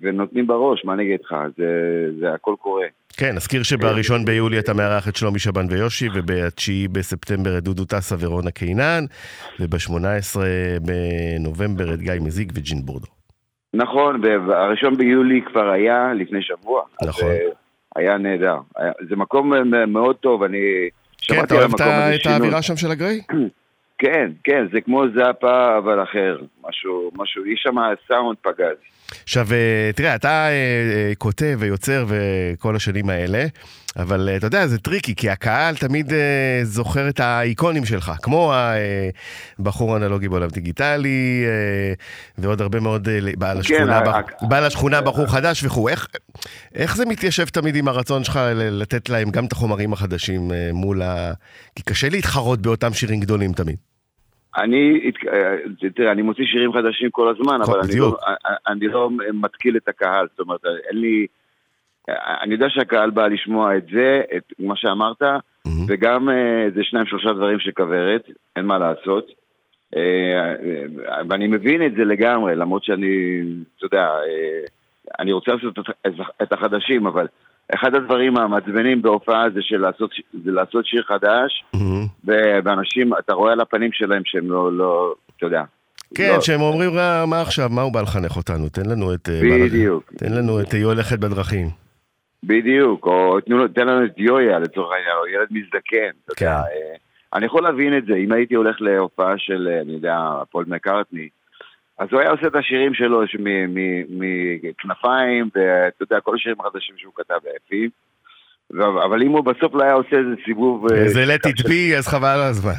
ונותנים 0.00 0.46
בראש, 0.46 0.84
מה 0.84 0.92
אני 0.92 1.02
אגיד 1.02 1.20
לך, 1.24 1.36
זה, 1.56 2.10
זה 2.20 2.34
הכל 2.34 2.54
קורה. 2.58 2.86
כן, 3.18 3.34
נזכיר 3.34 3.62
שבראשון 3.62 4.24
ביולי 4.24 4.58
אתה 4.58 4.74
מארח 4.74 5.08
את 5.08 5.16
שלומי 5.16 5.38
שבן 5.38 5.66
ויושי, 5.70 6.08
ובתשיעי 6.14 6.88
בספטמבר 6.88 7.58
את 7.58 7.62
דודו 7.62 7.84
טסה 7.84 8.16
ורונה 8.18 8.50
קינן, 8.50 9.04
וב-18 9.60 10.40
בנובמבר 10.80 11.94
את 11.94 11.98
גיא 11.98 12.12
מזיג 12.20 12.52
וג'ין 12.54 12.82
בורדו. 12.82 13.06
נכון, 13.74 14.20
והראשון 14.24 14.96
ביולי 14.96 15.40
כבר 15.46 15.68
היה 15.70 16.12
לפני 16.14 16.42
שבוע. 16.42 16.82
נכון. 17.02 17.30
אה, 17.30 17.38
היה 17.96 18.18
נהדר. 18.18 18.56
זה 19.08 19.16
מקום 19.16 19.54
אה, 19.54 19.86
מאוד 19.86 20.16
טוב, 20.16 20.42
אני 20.42 20.58
כן, 21.18 21.34
שמעתי 21.34 21.44
אתה 21.44 21.54
על 21.54 21.60
אוהב 21.60 21.74
את. 22.20 22.26
האווירה 22.26 22.62
שם 22.62 22.76
של 22.76 22.90
ה 22.90 22.95
Gray? 22.95 23.20
כן, 23.98 24.30
כן, 24.44 24.66
זה 24.72 24.80
כמו 24.80 25.04
זאפה 25.14 25.78
אבל 25.78 26.02
אחר. 26.02 26.38
משהו, 26.68 27.10
משהו, 27.14 27.46
יש 27.46 27.60
שם 27.62 27.76
סאונד 28.08 28.36
פגז. 28.42 28.76
עכשיו, 29.22 29.52
אה, 29.52 29.90
תראה, 29.94 30.14
אתה 30.14 30.28
אה, 30.46 30.50
אה, 30.50 31.12
כותב 31.18 31.56
ויוצר 31.60 32.06
וכל 32.08 32.76
השנים 32.76 33.10
האלה, 33.10 33.46
אבל 33.96 34.30
אתה 34.36 34.46
יודע, 34.46 34.66
זה 34.66 34.78
tricky, 34.78 35.14
כי 35.14 35.30
הקהל 35.30 35.76
תמיד 35.76 36.12
זוכר 36.62 37.08
את 37.08 37.20
האיקונים 37.20 37.84
שלך, 37.84 38.12
כמו 38.22 38.52
הבחור 39.58 39.94
האנלוגי 39.94 40.28
בעולם 40.28 40.48
דיגיטלי, 40.48 41.44
ועוד 42.38 42.60
הרבה 42.60 42.80
מאוד 42.80 43.08
בעל 43.38 43.58
השכונה, 43.60 43.98
ה- 43.98 44.00
בח- 44.00 44.48
בעל 44.48 44.64
השכונה, 44.64 45.00
בחור 45.00 45.26
חדש 45.26 45.64
וכו'. 45.64 45.88
איך, 45.88 46.06
איך 46.74 46.96
זה 46.96 47.06
מתיישב 47.06 47.46
תמיד 47.46 47.76
עם 47.76 47.88
הרצון 47.88 48.24
שלך 48.24 48.40
לתת 48.54 49.08
להם 49.08 49.30
גם 49.30 49.44
את 49.44 49.52
החומרים 49.52 49.92
החדשים 49.92 50.52
מול 50.72 51.02
ה... 51.02 51.32
כי 51.76 51.82
קשה 51.82 52.08
להתחרות 52.08 52.60
באותם 52.62 52.92
שירים 52.94 53.20
גדולים 53.20 53.52
תמיד. 53.52 53.76
אני, 54.56 55.10
אה, 55.32 55.56
תראה, 55.94 56.12
אני 56.12 56.22
מוציא 56.22 56.44
שירים 56.44 56.72
חדשים 56.72 57.10
כל 57.10 57.28
הזמן, 57.28 57.58
אבל 57.62 57.80
אני. 57.80 57.98
לא, 57.98 58.16
אה, 58.26 58.54
אני 58.68 58.88
לא 58.88 59.10
מתקיל 59.32 59.76
את 59.76 59.88
הקהל, 59.88 60.26
זאת 60.30 60.40
אומרת, 60.40 60.60
אין 60.88 60.98
לי... 61.00 61.26
אה, 62.08 62.42
אני 62.42 62.54
יודע 62.54 62.66
שהקהל 62.68 63.10
בא 63.10 63.26
לשמוע 63.26 63.76
את 63.76 63.86
זה, 63.92 64.22
את 64.36 64.52
מה 64.58 64.76
שאמרת, 64.76 65.22
מהמם. 65.22 65.86
וגם 65.88 66.28
אה, 66.28 66.66
זה 66.74 66.84
שניים 66.84 67.06
שלושה 67.06 67.32
דברים 67.32 67.58
של 67.58 67.70
כוורת, 67.70 68.30
אין 68.56 68.64
מה 68.64 68.78
לעשות. 68.78 69.30
אה, 69.96 70.00
אה, 70.00 71.22
ואני 71.28 71.46
מבין 71.46 71.86
את 71.86 71.92
זה 71.94 72.04
לגמרי, 72.04 72.56
למרות 72.56 72.84
שאני, 72.84 73.40
אתה 73.76 73.86
יודע, 73.86 74.06
אה, 74.06 74.60
אני 75.18 75.32
רוצה 75.32 75.52
לעשות 75.52 75.78
את 76.42 76.52
החדשים, 76.52 77.06
אבל 77.06 77.26
אחד 77.74 77.94
הדברים 77.94 78.36
המעצבנים 78.36 79.02
בהופעה 79.02 79.50
זה 79.54 79.60
של 79.62 79.76
לעשות, 79.76 80.10
זה 80.44 80.50
לעשות 80.52 80.86
שיר 80.86 81.02
חדש. 81.02 81.64
ו- 82.26 82.58
ואנשים, 82.64 83.10
אתה 83.18 83.34
רואה 83.34 83.52
על 83.52 83.60
הפנים 83.60 83.92
שלהם 83.92 84.22
שהם 84.24 84.50
לא, 84.50 84.72
לא 84.72 85.14
אתה 85.36 85.46
יודע. 85.46 85.62
כן, 86.14 86.32
לא, 86.34 86.40
שהם 86.40 86.60
אומרים, 86.60 86.98
"אה, 86.98 87.26
מה 87.26 87.40
עכשיו, 87.40 87.68
מה 87.70 87.82
הוא 87.82 87.92
בא 87.92 88.00
לחנך 88.02 88.36
אותנו? 88.36 88.68
תן 88.68 88.86
לנו 88.90 89.14
את... 89.14 89.28
אה, 89.28 89.40
בדיוק, 89.42 90.12
תן 90.18 90.32
לנו 90.32 90.60
את 90.60 90.72
היא 90.72 90.84
הולכת 90.84 91.18
בדרכים. 91.18 91.66
בדיוק, 92.44 93.06
או 93.06 93.40
תנו 93.40 93.68
תן 93.68 93.86
לנו 93.86 94.04
את 94.06 94.12
יויה 94.16 94.58
לצורך 94.58 94.92
העניין, 94.92 95.12
או 95.20 95.26
ילד 95.26 95.46
מזדקן, 95.50 96.10
אתה 96.24 96.34
כן. 96.34 96.46
אה, 96.46 96.96
אני 97.34 97.46
יכול 97.46 97.62
להבין 97.62 97.98
את 97.98 98.06
זה, 98.06 98.14
אם 98.14 98.32
הייתי 98.32 98.54
הולך 98.54 98.76
להופעה 98.80 99.34
של, 99.38 99.68
אה, 99.70 99.80
אני 99.80 99.92
יודע, 99.92 100.18
פול 100.50 100.64
מקארטני, 100.68 101.28
אז 101.98 102.08
הוא 102.12 102.20
היה 102.20 102.30
עושה 102.30 102.46
את 102.46 102.54
השירים 102.54 102.94
שלו 102.94 103.22
מכנפיים, 104.08 105.48
ואתה 105.54 106.02
יודע, 106.02 106.20
כל 106.20 106.34
השירים 106.34 106.60
החדשים 106.60 106.94
שהוא 106.98 107.12
כתב 107.16 107.38
היפים. 107.44 107.90
אבל 108.80 109.22
אם 109.22 109.30
הוא 109.30 109.44
בסוף 109.44 109.74
לא 109.74 109.82
היה 109.82 109.92
עושה 109.92 110.16
איזה 110.16 110.34
סיבוב... 110.44 110.92
אה, 110.92 110.96
איזה 110.96 111.24
let 111.24 111.48
it 111.48 111.66
be, 111.68 111.98
אז 111.98 112.08
חבל 112.08 112.28
על 112.28 112.40
הזמן. 112.40 112.72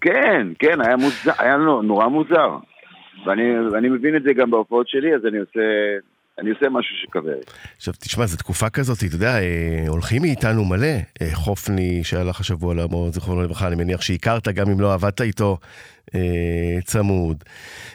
כן, 0.00 0.46
כן, 0.58 0.80
היה, 0.86 0.96
מוזר, 0.96 1.32
היה 1.38 1.56
נורא 1.82 2.06
מוזר. 2.06 2.56
ואני, 3.26 3.58
ואני 3.72 3.88
מבין 3.88 4.16
את 4.16 4.22
זה 4.22 4.32
גם 4.32 4.50
בהופעות 4.50 4.88
שלי, 4.88 5.14
אז 5.14 5.26
אני 5.26 5.38
עושה, 5.38 5.60
אני 6.38 6.50
עושה 6.50 6.68
משהו 6.68 6.96
שכוורת. 7.02 7.52
עכשיו, 7.76 7.94
תשמע, 7.98 8.26
זו 8.26 8.36
תקופה 8.36 8.70
כזאת, 8.70 9.04
אתה 9.04 9.14
יודע, 9.14 9.40
אה, 9.40 9.84
הולכים 9.88 10.22
מאיתנו 10.22 10.64
מלא. 10.64 10.86
אה, 11.22 11.34
חופני, 11.34 12.04
שהלך 12.04 12.40
השבוע 12.40 12.74
לעמו, 12.74 13.10
זיכרונו 13.10 13.42
לברכה, 13.42 13.66
אני 13.66 13.76
מניח 13.76 14.00
שהכרת, 14.00 14.48
גם 14.48 14.70
אם 14.70 14.80
לא 14.80 14.94
עבדת 14.94 15.20
איתו 15.20 15.58
אה, 16.14 16.78
צמוד. 16.84 17.44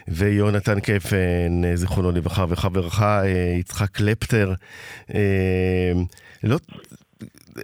ויונתן 0.07 0.79
קפן, 0.79 1.61
אה, 1.65 1.75
זיכרונו 1.75 2.11
לברכה, 2.11 2.45
וחברך 2.49 3.01
אה, 3.01 3.27
יצחק 3.59 3.89
קלפטר. 3.91 4.53
אה, 5.13 5.91
לא... 6.43 6.57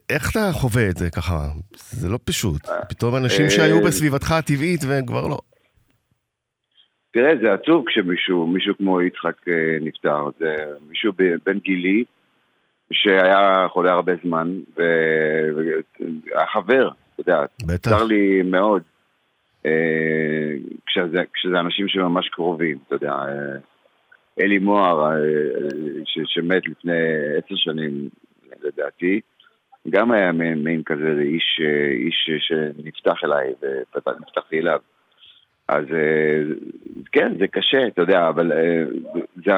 איך 0.09 0.31
אתה 0.31 0.51
חווה 0.53 0.89
את 0.89 0.97
זה 0.97 1.09
ככה? 1.09 1.49
זה 1.91 2.09
לא 2.09 2.19
פשוט. 2.25 2.69
פתאום 2.89 3.15
אנשים 3.15 3.49
שהיו 3.49 3.81
בסביבתך 3.81 4.31
הטבעית 4.31 4.83
והם 4.83 5.05
כבר 5.05 5.27
לא. 5.27 5.39
תראה, 7.13 7.31
זה 7.41 7.53
עצוב 7.53 7.83
כשמישהו, 7.87 8.47
מישהו 8.47 8.77
כמו 8.77 9.01
יצחק 9.01 9.47
אה, 9.47 9.77
נפטר. 9.81 10.29
זה 10.39 10.55
מישהו 10.89 11.13
בן 11.45 11.59
גילי, 11.59 12.03
שהיה 12.91 13.67
חולה 13.69 13.91
הרבה 13.91 14.13
זמן, 14.23 14.59
והיה 14.75 16.47
חבר, 16.53 16.87
אתה 16.87 17.21
יודע, 17.21 17.45
בטח. 17.65 17.89
צר 17.89 18.03
לי 18.03 18.41
מאוד. 18.41 18.81
אה, 19.65 19.71
כשזה, 20.85 21.21
כשזה 21.33 21.59
אנשים 21.59 21.87
שממש 21.87 22.29
קרובים, 22.29 22.77
אתה 22.87 22.95
יודע. 22.95 23.11
אה, 23.11 23.57
אלי 24.41 24.59
מוהר, 24.59 25.17
ש, 26.05 26.19
שמת 26.25 26.67
לפני 26.67 26.97
עשר 27.37 27.55
שנים, 27.55 28.09
לדעתי, 28.63 29.21
גם 29.89 30.11
היה 30.11 30.31
מעין, 30.31 30.63
מעין 30.63 30.83
כזה 30.83 31.21
איש, 31.21 31.61
איש 32.05 32.29
שנפתח 32.39 33.23
אליי 33.23 33.53
ונפתחתי 33.61 34.59
אליו. 34.59 34.79
אז 35.77 35.85
אה, 35.93 36.53
כן, 37.11 37.33
זה 37.39 37.47
קשה, 37.47 37.87
אתה 37.87 38.01
יודע, 38.01 38.29
אבל 38.29 38.51
אה, 38.51 38.83
זה, 39.45 39.51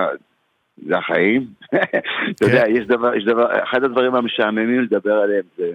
זה 0.87 0.97
החיים. 0.97 1.45
אתה 2.35 2.45
יודע, 2.45 2.63
יש 2.69 2.87
דבר, 2.87 3.15
יש 3.15 3.25
דבר, 3.25 3.47
אחד 3.63 3.83
הדברים 3.83 4.15
המשעממים 4.15 4.81
לדבר 4.81 5.13
עליהם 5.13 5.43
זה, 5.57 5.71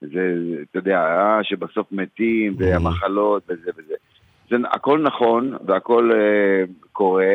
זה, 0.00 0.34
אתה 0.70 0.78
יודע, 0.78 0.98
אה, 0.98 1.38
שבסוף 1.42 1.86
מתים, 1.92 2.54
והמחלות 2.58 3.42
וזה 3.48 3.70
וזה. 3.78 3.94
זה 4.50 4.56
הכל 4.72 5.02
נכון, 5.02 5.56
והכל 5.66 6.10
אה, 6.14 6.64
קורה, 6.92 7.34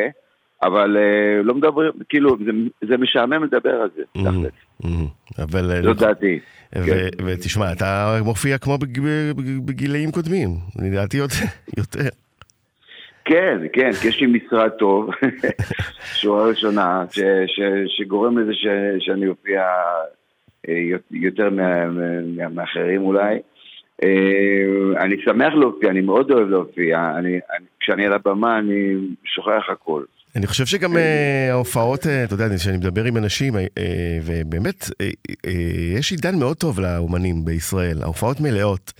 אבל 0.63 0.97
אה, 0.97 1.43
לא 1.43 1.55
מדברים, 1.55 1.91
כאילו, 2.09 2.37
זה, 2.45 2.51
זה 2.87 2.97
משעמם 2.97 3.43
לדבר 3.43 3.81
על 3.81 3.89
זה, 3.95 4.01
Mhm. 4.17 4.19
תכל'ס. 4.21 4.83
Mhm. 4.83 5.41
אבל... 5.43 5.71
אה, 5.71 5.81
זאת 5.83 5.97
דעתי. 5.97 6.39
כן. 6.71 7.07
ותשמע, 7.25 7.71
אתה 7.71 8.19
מופיע 8.25 8.57
כמו 8.57 8.77
בג- 8.77 8.99
בג- 9.35 9.65
בגילאים 9.65 10.11
קודמים, 10.11 10.49
לדעתי 10.81 11.17
יותר. 11.77 12.09
כן, 13.29 13.57
כן, 13.73 13.91
כי 14.01 14.07
יש 14.07 14.21
לי 14.21 14.27
משרד 14.27 14.69
טוב, 14.69 15.09
שורה 16.21 16.45
ראשונה, 16.45 17.03
ש, 17.11 17.19
ש, 17.47 17.61
שגורם 17.87 18.37
לזה 18.37 18.53
ש, 18.53 18.67
שאני 18.99 19.27
אופיע 19.27 19.63
אה, 20.69 20.97
יותר 21.11 21.49
מה, 21.49 21.85
מה, 21.85 22.49
מאחרים 22.49 23.01
אולי. 23.01 23.39
אה, 24.03 25.03
אני 25.03 25.15
שמח 25.25 25.53
להופיע, 25.53 25.89
אני 25.89 26.01
מאוד 26.01 26.31
אוהב 26.31 26.49
להופיע, 26.49 27.11
אני, 27.17 27.29
אני, 27.29 27.65
כשאני 27.79 28.05
על 28.05 28.13
הבמה 28.13 28.59
אני 28.59 28.93
שוכח 29.25 29.63
הכל. 29.71 30.03
אני 30.35 30.47
חושב 30.47 30.65
שגם 30.65 30.97
אה, 30.97 31.47
ההופעות, 31.51 31.99
אתה 31.99 32.33
יודע, 32.33 32.45
כשאני 32.55 32.77
מדבר 32.77 33.03
עם 33.03 33.17
אנשים, 33.17 33.53
ובאמת, 34.25 34.85
יש 35.97 36.11
עידן 36.11 36.39
מאוד 36.39 36.57
טוב 36.57 36.79
לאומנים 36.79 37.45
בישראל. 37.45 37.97
ההופעות 38.03 38.39
מלאות, 38.39 38.93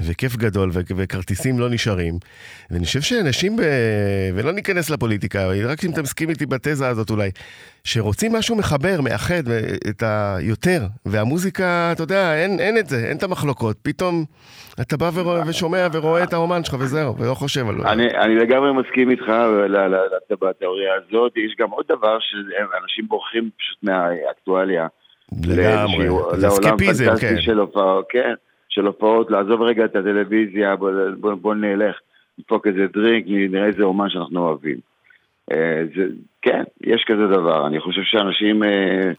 וכיף 0.00 0.36
גדול, 0.36 0.70
ו- 0.72 0.80
וכרטיסים 0.96 1.58
לא 1.58 1.68
נשארים. 1.70 2.14
ואני 2.70 2.84
חושב 2.84 3.00
שאנשים, 3.00 3.56
ב... 3.56 3.62
ולא 4.34 4.52
ניכנס 4.52 4.90
לפוליטיקה, 4.90 5.46
רק 5.64 5.84
אם 5.84 5.90
אתה 5.92 6.02
מסכים 6.02 6.30
איתי 6.30 6.46
בתזה 6.46 6.88
הזאת 6.88 7.10
אולי, 7.10 7.30
שרוצים 7.84 8.32
משהו 8.32 8.56
מחבר, 8.56 9.00
מאחד 9.00 9.42
את 9.90 10.02
היותר, 10.02 10.80
והמוזיקה, 11.06 11.92
אתה 11.92 12.02
יודע, 12.02 12.34
אין, 12.34 12.60
אין 12.60 12.78
את 12.78 12.86
זה, 12.86 12.96
אין 13.08 13.16
את 13.16 13.22
המחלוקות. 13.22 13.76
פתאום 13.82 14.24
אתה 14.80 14.96
בא 14.96 15.10
ורואה, 15.14 15.42
ושומע 15.46 15.86
ורואה 15.92 16.22
את 16.22 16.32
האומן 16.32 16.64
שלך 16.64 16.76
וזהו, 16.80 17.18
ולא 17.18 17.34
חושב 17.34 17.68
על... 17.68 17.74
אני, 17.86 18.06
אני 18.06 18.34
לגמרי 18.34 18.72
מסכים 18.72 19.10
איתך 19.10 19.32
בתיאוריה 20.30 20.94
הזאת. 20.94 21.32
יש 21.36 21.54
גם 21.58 21.70
עוד 21.70 21.84
דבר 21.88 22.18
שאנשים 22.20 23.08
בורחים 23.08 23.50
פשוט 23.58 23.78
מהאקטואליה. 23.82 24.86
לגמרי, 25.46 26.08
זה 26.36 26.48
אסקפיזם, 26.48 27.16
כן. 27.20 27.40
של 27.40 27.58
הופעה, 27.58 28.00
כן. 28.08 28.34
של 28.74 28.86
הופעות, 28.86 29.30
לעזוב 29.30 29.62
רגע 29.62 29.84
את 29.84 29.96
הטלוויזיה, 29.96 30.76
בוא, 30.76 30.90
בוא, 31.20 31.34
בוא 31.34 31.54
נלך, 31.54 31.96
נדפוק 32.38 32.66
איזה 32.66 32.86
דרינק, 32.92 33.24
נראה 33.28 33.66
איזה 33.66 33.82
אומן 33.82 34.10
שאנחנו 34.10 34.40
אוהבים. 34.40 34.78
אה, 35.52 35.82
זה, 35.96 36.06
כן, 36.42 36.62
יש 36.80 37.04
כזה 37.06 37.26
דבר. 37.26 37.66
אני 37.66 37.80
חושב 37.80 38.02
שאנשים, 38.04 38.64
אה, 38.64 39.12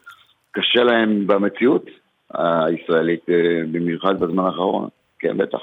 קשה 0.51 0.83
להם 0.83 1.27
במציאות 1.27 1.85
הישראלית, 2.33 3.29
אה, 3.29 3.61
במיוחד 3.71 4.19
בזמן 4.19 4.43
האחרון. 4.43 4.87
כן, 5.19 5.37
בטח. 5.37 5.59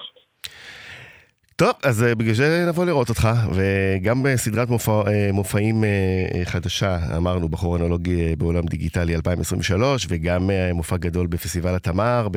טוב, 1.56 1.72
אז 1.84 2.04
אה, 2.04 2.14
בגלל 2.14 2.34
זה 2.34 2.64
נבוא 2.68 2.84
לראות 2.84 3.08
אותך, 3.08 3.28
וגם 3.54 4.22
בסדרת 4.22 4.68
מופע, 4.68 4.92
אה, 4.92 5.30
מופעים 5.32 5.84
אה, 5.84 6.44
חדשה, 6.44 6.96
אמרנו, 7.16 7.48
בכרונולוגי 7.48 8.36
בעולם 8.36 8.62
דיגיטלי 8.64 9.14
2023, 9.14 10.06
וגם 10.10 10.50
מופע 10.74 10.96
גדול 10.96 11.26
בפסטיבל 11.26 11.74
התמר 11.74 12.28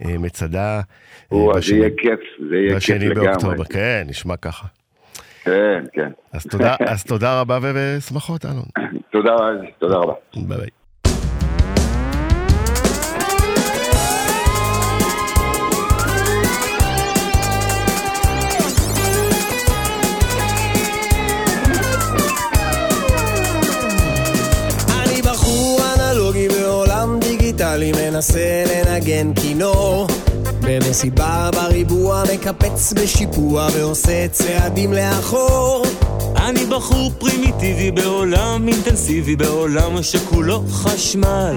במצדה. 0.00 0.80
או, 1.30 1.52
זה 1.60 1.74
יהיה 1.74 1.90
כיף, 1.98 2.20
זה 2.50 2.56
יהיה 2.56 2.80
כיף 2.80 2.90
לגמרי. 2.90 3.08
בשני 3.08 3.14
באוקטובר, 3.14 3.64
כן, 3.64 4.04
נשמע 4.08 4.36
ככה. 4.36 4.66
כן, 5.44 5.84
כן. 5.92 6.10
אז 6.32 6.46
תודה, 6.46 6.74
אז 6.86 7.04
תודה 7.04 7.40
רבה 7.40 7.58
ושמחות, 7.62 8.44
אלון. 8.44 8.90
תודה, 9.10 9.36
תודה 9.78 9.96
רבה. 9.96 10.12
ביי 10.36 10.58
ביי. 10.58 10.77
לי 27.78 27.92
מנסה 27.92 28.64
לנגן 28.66 29.34
כינור 29.34 30.06
במסיבה 30.60 31.50
בריבוע 31.52 32.22
מקפץ 32.34 32.92
בשיפוע 32.92 33.68
ועושה 33.74 34.28
צעדים 34.28 34.92
לאחור. 34.92 35.86
אני 36.36 36.66
בחור 36.66 37.10
פרימיטיבי 37.18 37.90
בעולם 37.90 38.68
אינטנסיבי 38.68 39.36
בעולם 39.36 40.02
שכולו 40.02 40.62
חשמל. 40.70 41.56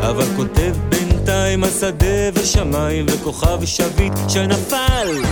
אבל 0.00 0.26
כותב 0.36 0.74
בינתיים 0.88 1.64
על 1.64 1.70
שדה 1.80 2.30
ושמיים 2.34 3.06
וכוכב 3.08 3.64
שביט 3.64 4.12
שנפל. 4.28 5.22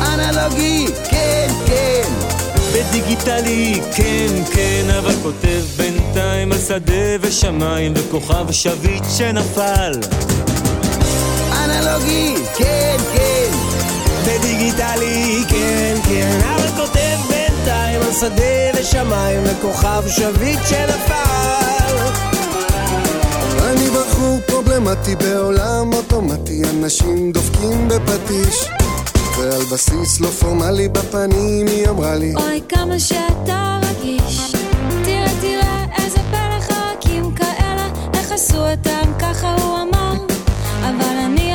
אנלוגי, 0.00 0.86
כן, 1.10 1.48
כן. 1.66 2.10
בדיגיטלי, 2.72 3.80
כן, 3.96 4.44
כן, 4.54 4.90
אבל 4.98 5.14
כותב 5.22 5.62
בינתיים 6.16 6.52
על 6.52 6.58
שדה 6.58 7.16
ושמיים 7.20 7.92
וכוכב 7.96 8.52
שביט 8.52 9.04
שנפל. 9.16 9.92
אנלוגי, 11.52 12.34
כן, 12.56 12.96
כן, 13.12 13.50
בדיגיטלי, 14.26 15.42
כן, 15.48 15.96
כן, 16.08 16.40
אבל 16.54 16.68
כותב 16.68 17.18
בינתיים 17.28 18.00
על 18.02 18.12
שדה 18.20 18.80
ושמיים 18.80 19.40
וכוכב 19.44 20.02
שביט 20.08 20.60
שנפל. 20.68 21.96
אני 23.62 23.90
בחור 23.90 24.38
פרובלמטי 24.46 25.16
בעולם 25.16 25.92
אוטומטי, 25.92 26.62
אנשים 26.70 27.32
דופקים 27.32 27.88
בפטיש. 27.88 28.64
ועל 29.38 29.62
בסיס 29.72 30.20
לא 30.20 30.28
פורמלי 30.28 30.88
בפנים 30.88 31.66
היא 31.66 31.88
אמרה 31.88 32.14
לי 32.14 32.34
אוי 32.34 32.60
כמה 32.68 32.98
שאתה 33.00 33.80
רגיש 33.82 34.65
איזה 35.98 36.18
פלא 36.30 36.60
חרקים 36.60 37.34
כאלה 37.34 37.86
איך 38.14 38.32
עשו 38.32 38.70
אותם 38.70 39.12
ככה 39.18 39.54
הוא 39.54 39.78
אמר. 39.82 40.14
אבל 40.80 41.16
אני 41.24 41.45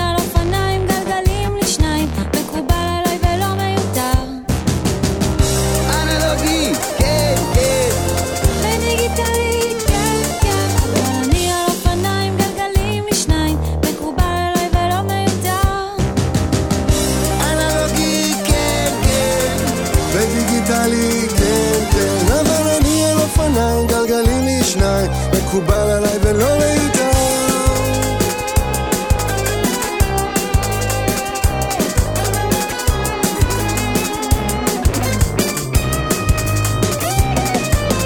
מקובל 25.51 25.73
עליי 25.73 26.17
ולא 26.21 26.47
מיותר 26.57 27.11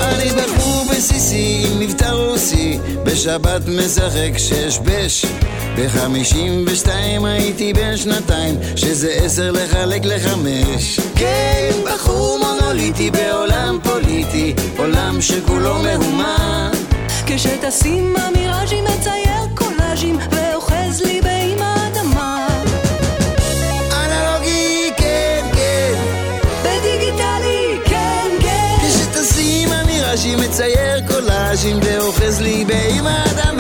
אני 0.02 0.30
בחור 0.30 0.86
בסיסי 0.92 1.66
עם 1.72 1.80
מבטא 1.80 2.06
רוסי 2.06 2.80
בשבת 3.04 3.62
משחק 3.68 4.38
שש 4.38 4.80
בש. 4.80 5.26
בחמישים 5.78 6.66
ושתיים 6.68 7.26
הייתי 7.26 7.74
בן 7.74 7.98
שנתיים 7.98 8.56
שזה 8.76 9.12
עשר 9.12 9.52
לחלק 9.52 10.06
לחמש. 10.06 11.00
כן, 11.16 11.72
בחור 11.86 12.40
מונוליטי 12.40 13.12
בעולם 13.12 13.80
פוליטי 13.84 14.54
עולם 14.78 15.22
שכולו 15.22 15.78
מהומה 15.78 16.72
כשטסים 17.28 18.14
המיראז'ים 18.18 18.84
מצייר 18.84 19.46
קולאז'ים 19.56 20.18
ואוחז 20.32 21.02
לי 21.02 21.22
באם 21.22 21.58
האדמה. 21.62 22.48
אנלוגי, 23.92 24.92
כן, 24.98 25.46
כן. 25.54 25.94
בדיגיטלי, 26.64 27.80
כן, 27.86 28.30
כן. 28.42 28.76
מצייר 30.36 31.08
קולאז'ים 31.08 31.80
ואוחז 31.84 32.42
לי 32.42 32.66
באם 32.66 33.08
האדמה 33.08 33.55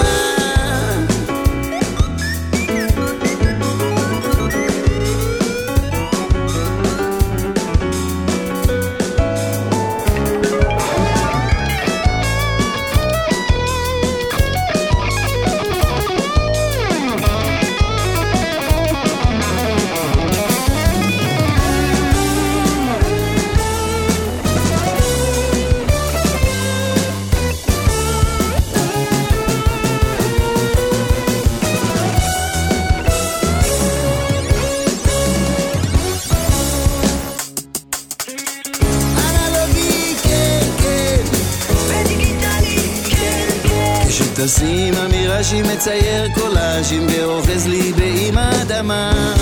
כן 44.17 44.23
כשטסים 44.23 44.93
המיראז'ים 44.93 45.65
מצייר 45.73 46.27
קולאז'ים 46.33 47.07
ואוחז 47.09 47.67
לי 47.67 47.93
באם 47.93 48.37
האדמה 48.37 49.33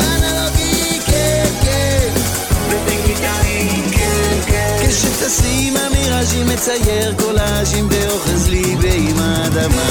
אנלוגי, 0.00 1.00
כן, 1.06 1.44
כן 1.62 2.08
בדיגיטלי, 2.68 3.82
כן, 3.92 4.38
כן. 4.46 4.76
כשטסים 4.88 5.76
המיראז'ים 5.76 6.46
מצייר 6.46 7.14
קולאז'ים 7.14 7.88
ואוחז 7.90 8.48
לי 8.48 8.76
באם 8.76 9.16
האדמה 9.18 9.88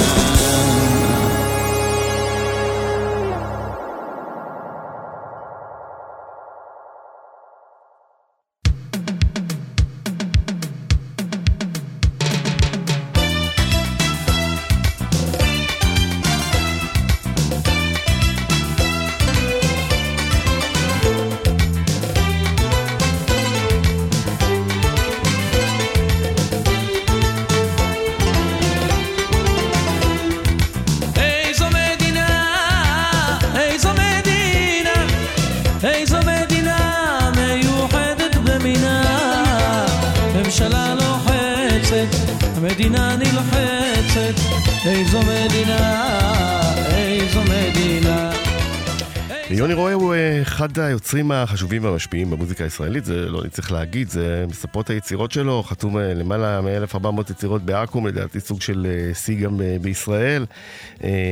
היוצרים 50.98 51.32
החשובים 51.32 51.84
והמשפיעים 51.84 52.30
במוזיקה 52.30 52.64
הישראלית, 52.64 53.04
זה 53.04 53.28
לא 53.28 53.42
צריך 53.50 53.72
להגיד, 53.72 54.08
זה 54.08 54.44
מספרות 54.48 54.90
היצירות 54.90 55.32
שלו, 55.32 55.62
חתום 55.62 55.98
אה, 55.98 56.14
למעלה 56.14 56.60
מ-1400 56.60 57.30
יצירות 57.30 57.62
בעכו"ם, 57.62 58.06
לדעתי 58.06 58.40
סוג 58.40 58.60
של 58.60 58.86
אה, 58.90 59.14
שיא 59.14 59.44
גם 59.44 59.60
בישראל. 59.80 60.46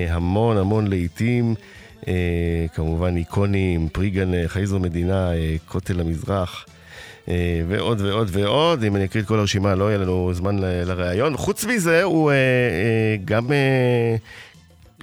המון 0.09 0.57
המון 0.57 0.87
לעיתים, 0.87 1.55
כמובן 2.75 3.17
איקונים, 3.17 3.89
פריגן, 3.89 4.47
חייזו 4.47 4.79
מדינה, 4.79 5.31
כותל 5.69 6.01
המזרח. 6.01 6.67
ועוד 7.69 8.01
ועוד 8.01 8.29
ועוד, 8.33 8.85
אם 8.85 8.97
אני 8.97 9.05
אקריא 9.05 9.23
את 9.23 9.29
כל 9.29 9.39
הרשימה 9.39 9.75
לא 9.75 9.85
יהיה 9.85 9.99
לנו 9.99 10.31
זמן 10.35 10.57
לראיון. 10.59 11.37
חוץ 11.37 11.65
מזה, 11.65 12.03
הוא 12.03 12.33
גם, 13.25 13.47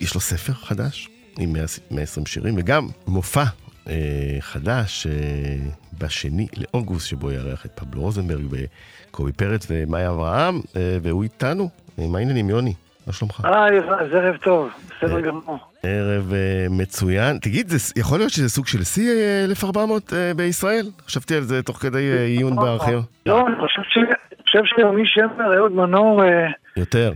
יש 0.01 0.15
לו 0.15 0.21
ספר 0.21 0.53
חדש, 0.53 1.09
עם 1.39 1.53
120 1.91 2.25
שירים, 2.25 2.55
וגם 2.57 2.87
מופע 3.07 3.43
אה, 3.89 4.37
חדש 4.39 5.07
אה, 5.07 5.13
בשני 5.99 6.47
לאוגוסט, 6.57 7.07
שבו 7.07 7.31
יארח 7.31 7.65
את 7.65 7.71
פבלו 7.71 8.01
רוזנברג 8.01 8.45
וקובי 8.49 9.31
פרץ 9.31 9.67
ומאיה 9.69 10.09
אברהם, 10.09 10.55
אה, 10.75 10.97
והוא 11.01 11.23
איתנו. 11.23 11.69
אה, 11.99 12.07
מה 12.07 12.17
העניינים, 12.17 12.49
יוני? 12.49 12.73
מה 13.07 13.13
שלומך? 13.13 13.41
היי, 13.43 13.79
אז 13.79 14.13
ערב 14.13 14.37
טוב, 14.37 14.69
בסדר 14.87 15.15
אה, 15.15 15.21
גמור. 15.21 15.57
ערב 15.83 16.33
אה, 16.33 16.67
מצוין. 16.69 17.37
תגיד, 17.37 17.67
זה, 17.69 17.93
יכול 17.95 18.17
להיות 18.17 18.31
שזה 18.31 18.49
סוג 18.49 18.67
של 18.67 18.83
שיא 18.83 19.11
1400 19.45 20.13
אה, 20.13 20.33
בישראל? 20.33 20.85
חשבתי 21.05 21.35
על 21.35 21.41
זה 21.41 21.63
תוך 21.63 21.77
כדי 21.77 22.11
אה, 22.11 22.25
עיון 22.25 22.55
בארכיון. 22.55 23.01
לא, 23.25 23.47
אני 23.47 23.55
חושב 23.55 24.61
שיומי 24.75 25.03
שמר, 25.05 25.57
אהוד 25.57 25.71
מנור... 25.71 26.23
אה, 26.23 26.47
יותר. 26.77 27.11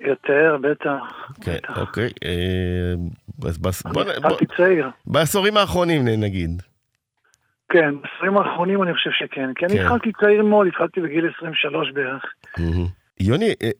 יותר, 0.00 0.56
בטח. 0.60 1.32
כן, 1.44 1.58
אוקיי. 1.76 2.08
אה, 2.24 2.94
אז. 3.48 3.58
בעשורים 5.06 5.56
האחרונים 5.56 6.08
נגיד. 6.08 6.62
כן, 7.68 7.94
בעשורים 8.02 8.38
האחרונים 8.38 8.82
אני 8.82 8.94
חושב 8.94 9.10
שכן. 9.10 9.54
כי 9.54 9.64
אני 9.66 9.74
כן. 9.74 9.84
התחלתי 9.84 10.12
צעיר 10.20 10.42
מאוד, 10.42 10.66
התחלתי 10.66 11.00
בגיל 11.00 11.30
23 11.36 11.92
בערך. 11.92 12.22
יוני, 13.20 13.54
אה, 13.62 13.70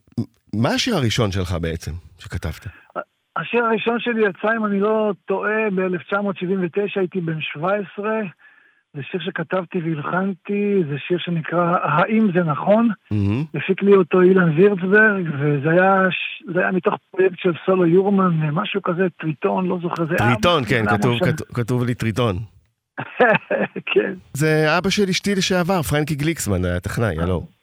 מה 0.55 0.69
השיר 0.69 0.97
הראשון 0.97 1.31
שלך 1.31 1.53
בעצם, 1.61 1.93
שכתבת? 2.19 2.67
השיר 3.37 3.65
הראשון 3.65 4.01
שלי 4.01 4.29
יצא, 4.29 4.57
אם 4.57 4.67
אני 4.67 4.81
לא 4.81 5.13
טועה, 5.25 5.71
ב-1979, 5.75 7.01
הייתי 7.01 7.21
בן 7.21 7.41
17. 7.41 8.21
זה 8.95 9.03
שיר 9.11 9.21
שכתבתי 9.21 9.79
והלחנתי, 9.79 10.83
זה 10.91 10.97
שיר 10.99 11.19
שנקרא 11.19 11.77
"האם 11.83 12.29
זה 12.35 12.43
נכון?" 12.45 12.89
mm-hmm. 12.89 13.59
הפיק 13.59 13.83
לי 13.83 13.95
אותו 13.95 14.23
אילן 14.23 14.51
וירצברג, 14.57 15.25
וזה 15.39 15.71
היה, 15.71 16.03
היה 16.55 16.73
מתוך 16.73 16.95
פרויקט 17.11 17.39
של 17.39 17.53
סולו 17.67 17.87
יורמן, 17.87 18.51
משהו 18.53 18.83
כזה, 18.83 19.07
טריטון, 19.21 19.67
לא 19.67 19.79
זוכר, 19.83 20.07
זה... 20.07 20.15
טריטון, 20.19 20.65
כן, 20.65 20.85
כתוב, 20.87 21.19
כתוב, 21.25 21.47
כתוב 21.55 21.85
לי 21.85 21.95
טריטון. 21.95 22.37
כן. 23.95 24.15
זה 24.33 24.79
אבא 24.79 24.91
של 24.91 25.09
אשתי 25.09 25.35
לשעבר, 25.35 25.83
פרנקי 25.83 26.15
גליקסמן, 26.15 26.65
היה 26.65 26.81
טכנאי, 26.81 27.19
הלו. 27.19 27.60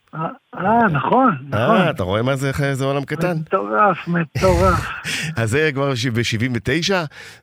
אה, 0.56 0.88
נכון, 0.92 1.38
נכון. 1.50 1.76
אה, 1.76 1.90
אתה 1.90 2.04
רואה 2.04 2.22
מה 2.22 2.36
זה, 2.36 2.52
זה 2.74 2.86
עולם 2.86 3.06
קטן? 3.06 3.38
מטורף, 3.38 4.08
מטורף. 4.08 4.88
אז 5.38 5.50
זה 5.50 5.70
כבר 5.74 5.90
ב-79, 6.14 6.94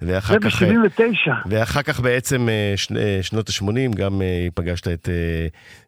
ואחר 0.03 0.39
כך... 0.39 0.61
זה 0.61 0.67
ב-79. 0.67 1.31
ואחר 1.47 1.83
כך 1.83 2.01
בעצם 2.01 2.49
אה, 2.49 2.75
אה, 2.97 3.19
שנות 3.23 3.49
ה-80, 3.49 3.97
גם 3.97 4.23
אה, 4.23 4.47
פגשת 4.55 4.89
את 4.89 5.09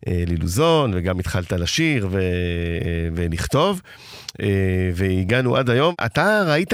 אלי 0.06 0.34
לוזון, 0.34 0.90
וגם 0.94 1.18
התחלת 1.18 1.52
לשיר 1.52 2.08
ולכתוב, 3.14 3.82
והגענו 4.94 5.56
עד 5.56 5.70
היום. 5.70 5.94
אתה 6.06 6.42
ראית 6.46 6.72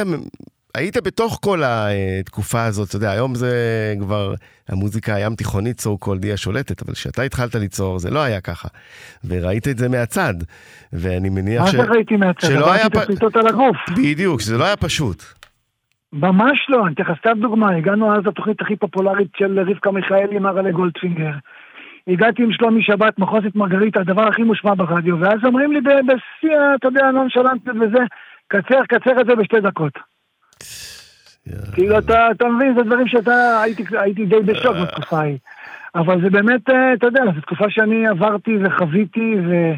היית 0.74 0.96
בתוך 0.96 1.38
כל 1.42 1.62
התקופה 1.64 2.64
הזאת, 2.64 2.88
אתה 2.88 2.96
יודע, 2.96 3.11
היום 3.11 3.35
זה 3.35 3.52
כבר 4.00 4.35
המוזיקה 4.68 5.14
הים 5.14 5.35
תיכונית, 5.35 5.80
so 5.80 6.04
called, 6.04 6.22
היא 6.22 6.32
השולטת, 6.32 6.82
אבל 6.82 6.92
כשאתה 6.92 7.22
התחלת 7.22 7.54
ליצור 7.54 7.98
זה 7.98 8.11
לא 8.11 8.18
היה 8.18 8.40
ככה. 8.40 8.68
וראית 9.24 9.68
את 9.68 9.78
זה 9.78 9.88
מהצד, 9.88 10.35
ואני 10.92 11.28
מניח 11.28 11.66
ש... 11.66 11.74
מה 11.74 11.85
זה 11.85 11.90
ראיתי 11.90 12.16
מהצד? 12.16 12.46
שלא 12.46 12.72
היה... 12.72 12.85
עברתי 12.85 13.12
את 13.12 13.37
על 13.37 13.46
הגוף. 13.46 13.76
בדיוק, 13.96 14.40
שזה 14.40 14.58
לא 14.58 14.64
היה 14.64 14.76
פשוט. 14.76 15.22
ממש 16.12 16.66
לא, 16.68 16.87
אני 16.87 16.94
אתן 16.94 17.02
לך 17.02 17.18
סתם 17.18 17.40
דוגמה, 17.40 17.76
הגענו 17.76 18.14
אז 18.16 18.26
לתוכנית 18.26 18.61
הכי 18.61 18.76
פופולרית 18.76 19.28
של 19.37 19.61
רבקה 19.61 19.90
מיכאלי, 19.90 20.38
מרלה 20.38 20.70
גולדפינגר. 20.70 21.32
הגעתי 22.08 22.42
עם 22.42 22.52
שלומי 22.52 22.82
שבת, 22.82 23.18
מחוזת 23.18 23.54
מרגריטה, 23.54 24.00
הדבר 24.00 24.22
הכי 24.22 24.42
מושמע 24.42 24.74
ברדיו, 24.74 25.20
ואז 25.20 25.38
אומרים 25.44 25.72
לי 25.72 25.80
בשיא, 25.80 26.56
אתה 26.78 26.88
יודע, 26.88 27.11
נונשלנטיות 27.11 27.76
וזה, 27.76 28.04
קצר, 28.48 28.80
קצר 28.88 29.20
את 29.20 29.26
זה 29.26 29.35
בשתי 29.35 29.61
דקות. 29.61 30.12
כאילו 31.75 31.98
אתה, 31.98 32.31
אתה 32.31 32.48
מבין, 32.48 32.75
זה 32.75 32.83
דברים 32.83 33.09
שאתה, 33.09 33.61
הייתי, 33.62 33.85
הייתי 33.98 34.27
די 34.27 34.40
בשוק 34.40 34.77
בתקופה 34.83 35.18
ההיא. 35.18 35.38
אבל 35.94 36.20
זה 36.22 36.31
באמת, 36.31 36.70
אה, 36.70 36.94
אתה 36.94 37.07
יודע, 37.07 37.22
זו 37.35 37.40
תקופה 37.40 37.64
שאני 37.68 38.07
עברתי 38.07 38.59
וחוויתי, 38.64 39.37
ו... 39.46 39.72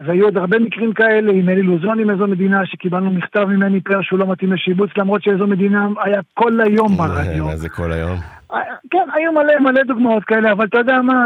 והיו 0.00 0.24
עוד 0.24 0.36
הרבה 0.36 0.58
מקרים 0.58 0.92
כאלה, 0.92 1.32
עם 1.32 1.48
אלי 1.48 1.62
לוזון 1.62 1.98
עם 1.98 2.10
איזו 2.10 2.26
מדינה, 2.26 2.66
שקיבלנו 2.66 3.10
מכתב 3.10 3.44
ממני 3.44 3.80
פר 3.80 4.02
שהוא 4.02 4.18
לא 4.18 4.26
מתאים 4.26 4.52
לשיבוץ, 4.52 4.90
למרות 4.96 5.22
שאיזו 5.22 5.46
מדינה 5.46 5.88
היה 6.04 6.20
כל 6.34 6.60
היום 6.60 6.96
ברדיו. 6.96 7.44
מה 7.44 7.56
זה 7.56 7.68
כל 7.68 7.92
היום? 7.92 8.16
אה, 8.52 8.60
כן, 8.90 9.08
היו 9.14 9.32
מלא 9.32 9.58
מלא 9.60 9.82
דוגמאות 9.82 10.24
כאלה, 10.24 10.52
אבל 10.52 10.66
אתה 10.66 10.78
יודע 10.78 11.02
מה, 11.02 11.24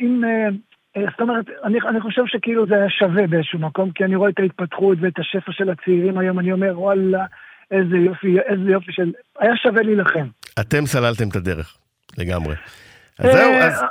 אם... 0.00 0.24
אה, 0.24 0.48
זאת 1.10 1.20
אומרת, 1.20 1.44
אני, 1.64 1.78
אני 1.88 2.00
חושב 2.00 2.22
שכאילו 2.26 2.66
זה 2.66 2.74
היה 2.74 2.90
שווה 2.90 3.26
באיזשהו 3.26 3.58
מקום, 3.58 3.90
כי 3.90 4.04
אני 4.04 4.16
רואה 4.16 4.30
את 4.30 4.40
ההתפתחות 4.40 4.98
ואת 5.00 5.18
השפע 5.18 5.52
של 5.52 5.70
הצעירים 5.70 6.18
היום, 6.18 6.38
אני 6.38 6.52
אומר, 6.52 6.80
וואלה, 6.80 7.24
איזה 7.70 7.96
יופי, 7.96 8.36
איזה 8.46 8.70
יופי 8.70 8.92
של... 8.92 9.12
היה 9.38 9.56
שווה 9.56 9.82
להילחם. 9.82 10.26
אתם 10.60 10.86
סללתם 10.86 11.28
את 11.28 11.36
הדרך, 11.36 11.76
לגמרי. 12.18 12.54
אז 13.18 13.32
זהו, 13.32 13.52
אה, 13.52 13.66
אז... 13.66 13.82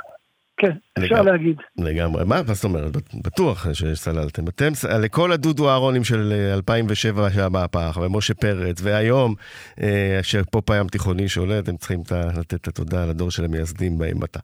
כן, 0.56 0.70
אפשר 0.98 1.22
להגיד. 1.22 1.56
לגמרי. 1.78 2.24
מה 2.24 2.42
זאת 2.42 2.64
אומרת? 2.64 2.92
בטוח 3.24 3.66
שסללתם. 3.72 4.48
אתם, 4.48 4.72
לכל 5.02 5.32
הדודו 5.32 5.70
אהרונים 5.70 6.04
של 6.04 6.32
2007 6.54 7.24
אה, 7.24 7.30
של 7.30 7.40
המהפך, 7.40 7.98
ומשה 8.02 8.34
פרץ, 8.34 8.80
והיום, 8.82 9.34
אה, 9.82 10.18
שפופ 10.22 10.70
הים 10.70 10.88
תיכוני 10.88 11.28
שעולה, 11.28 11.58
אתם 11.58 11.76
צריכים 11.76 12.00
לתת 12.38 12.54
את 12.54 12.68
התודה 12.68 13.06
לדור 13.06 13.30
של 13.30 13.44
המייסדים 13.44 13.98
באימתה. 13.98 14.40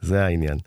זה 0.00 0.24
העניין. 0.24 0.58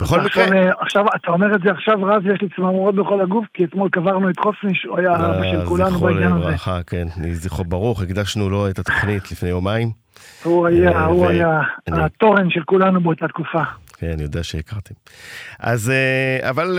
בכל 0.00 0.20
מקרה... 0.20 0.44
אה, 0.44 0.70
עכשיו, 0.80 1.04
אתה 1.16 1.30
אומר 1.30 1.54
את 1.54 1.60
זה 1.64 1.70
עכשיו, 1.70 2.02
רז, 2.02 2.22
יש 2.34 2.42
לי 2.42 2.48
צמרמורות 2.56 2.94
בכל 2.94 3.20
הגוף, 3.20 3.44
כי 3.54 3.64
אתמול 3.64 3.88
קברנו 3.90 4.30
את 4.30 4.38
חופניש, 4.38 4.84
הוא 4.88 4.98
היה 4.98 5.16
אבא 5.16 5.42
של 5.50 5.66
כולנו 5.66 5.98
בעניין 5.98 6.32
הזה. 6.32 6.38
זכרו 6.38 6.48
לברכה, 6.48 6.82
כן, 6.86 7.06
זכרו 7.32 7.64
ברוך, 7.64 8.02
הקדשנו 8.02 8.50
לו 8.50 8.70
את 8.70 8.78
התוכנית 8.78 9.32
לפני 9.32 9.48
יומיים. 9.48 9.90
הוא 10.44 10.66
היה, 10.66 10.90
אה, 10.90 11.04
הוא 11.04 11.26
היה 11.26 11.60
התורן 11.86 12.50
של 12.50 12.62
כולנו 12.64 13.00
באותה 13.00 13.28
תקופה. 13.28 13.62
כן, 13.98 14.10
אני 14.12 14.22
יודע 14.22 14.42
שהכרתם. 14.42 14.94
אז, 15.58 15.90
אה, 15.90 16.50
אבל 16.50 16.78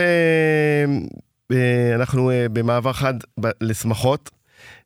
אנחנו 1.95 2.31
במעבר 2.53 2.93
חד 2.93 3.13
לשמחות, 3.61 4.29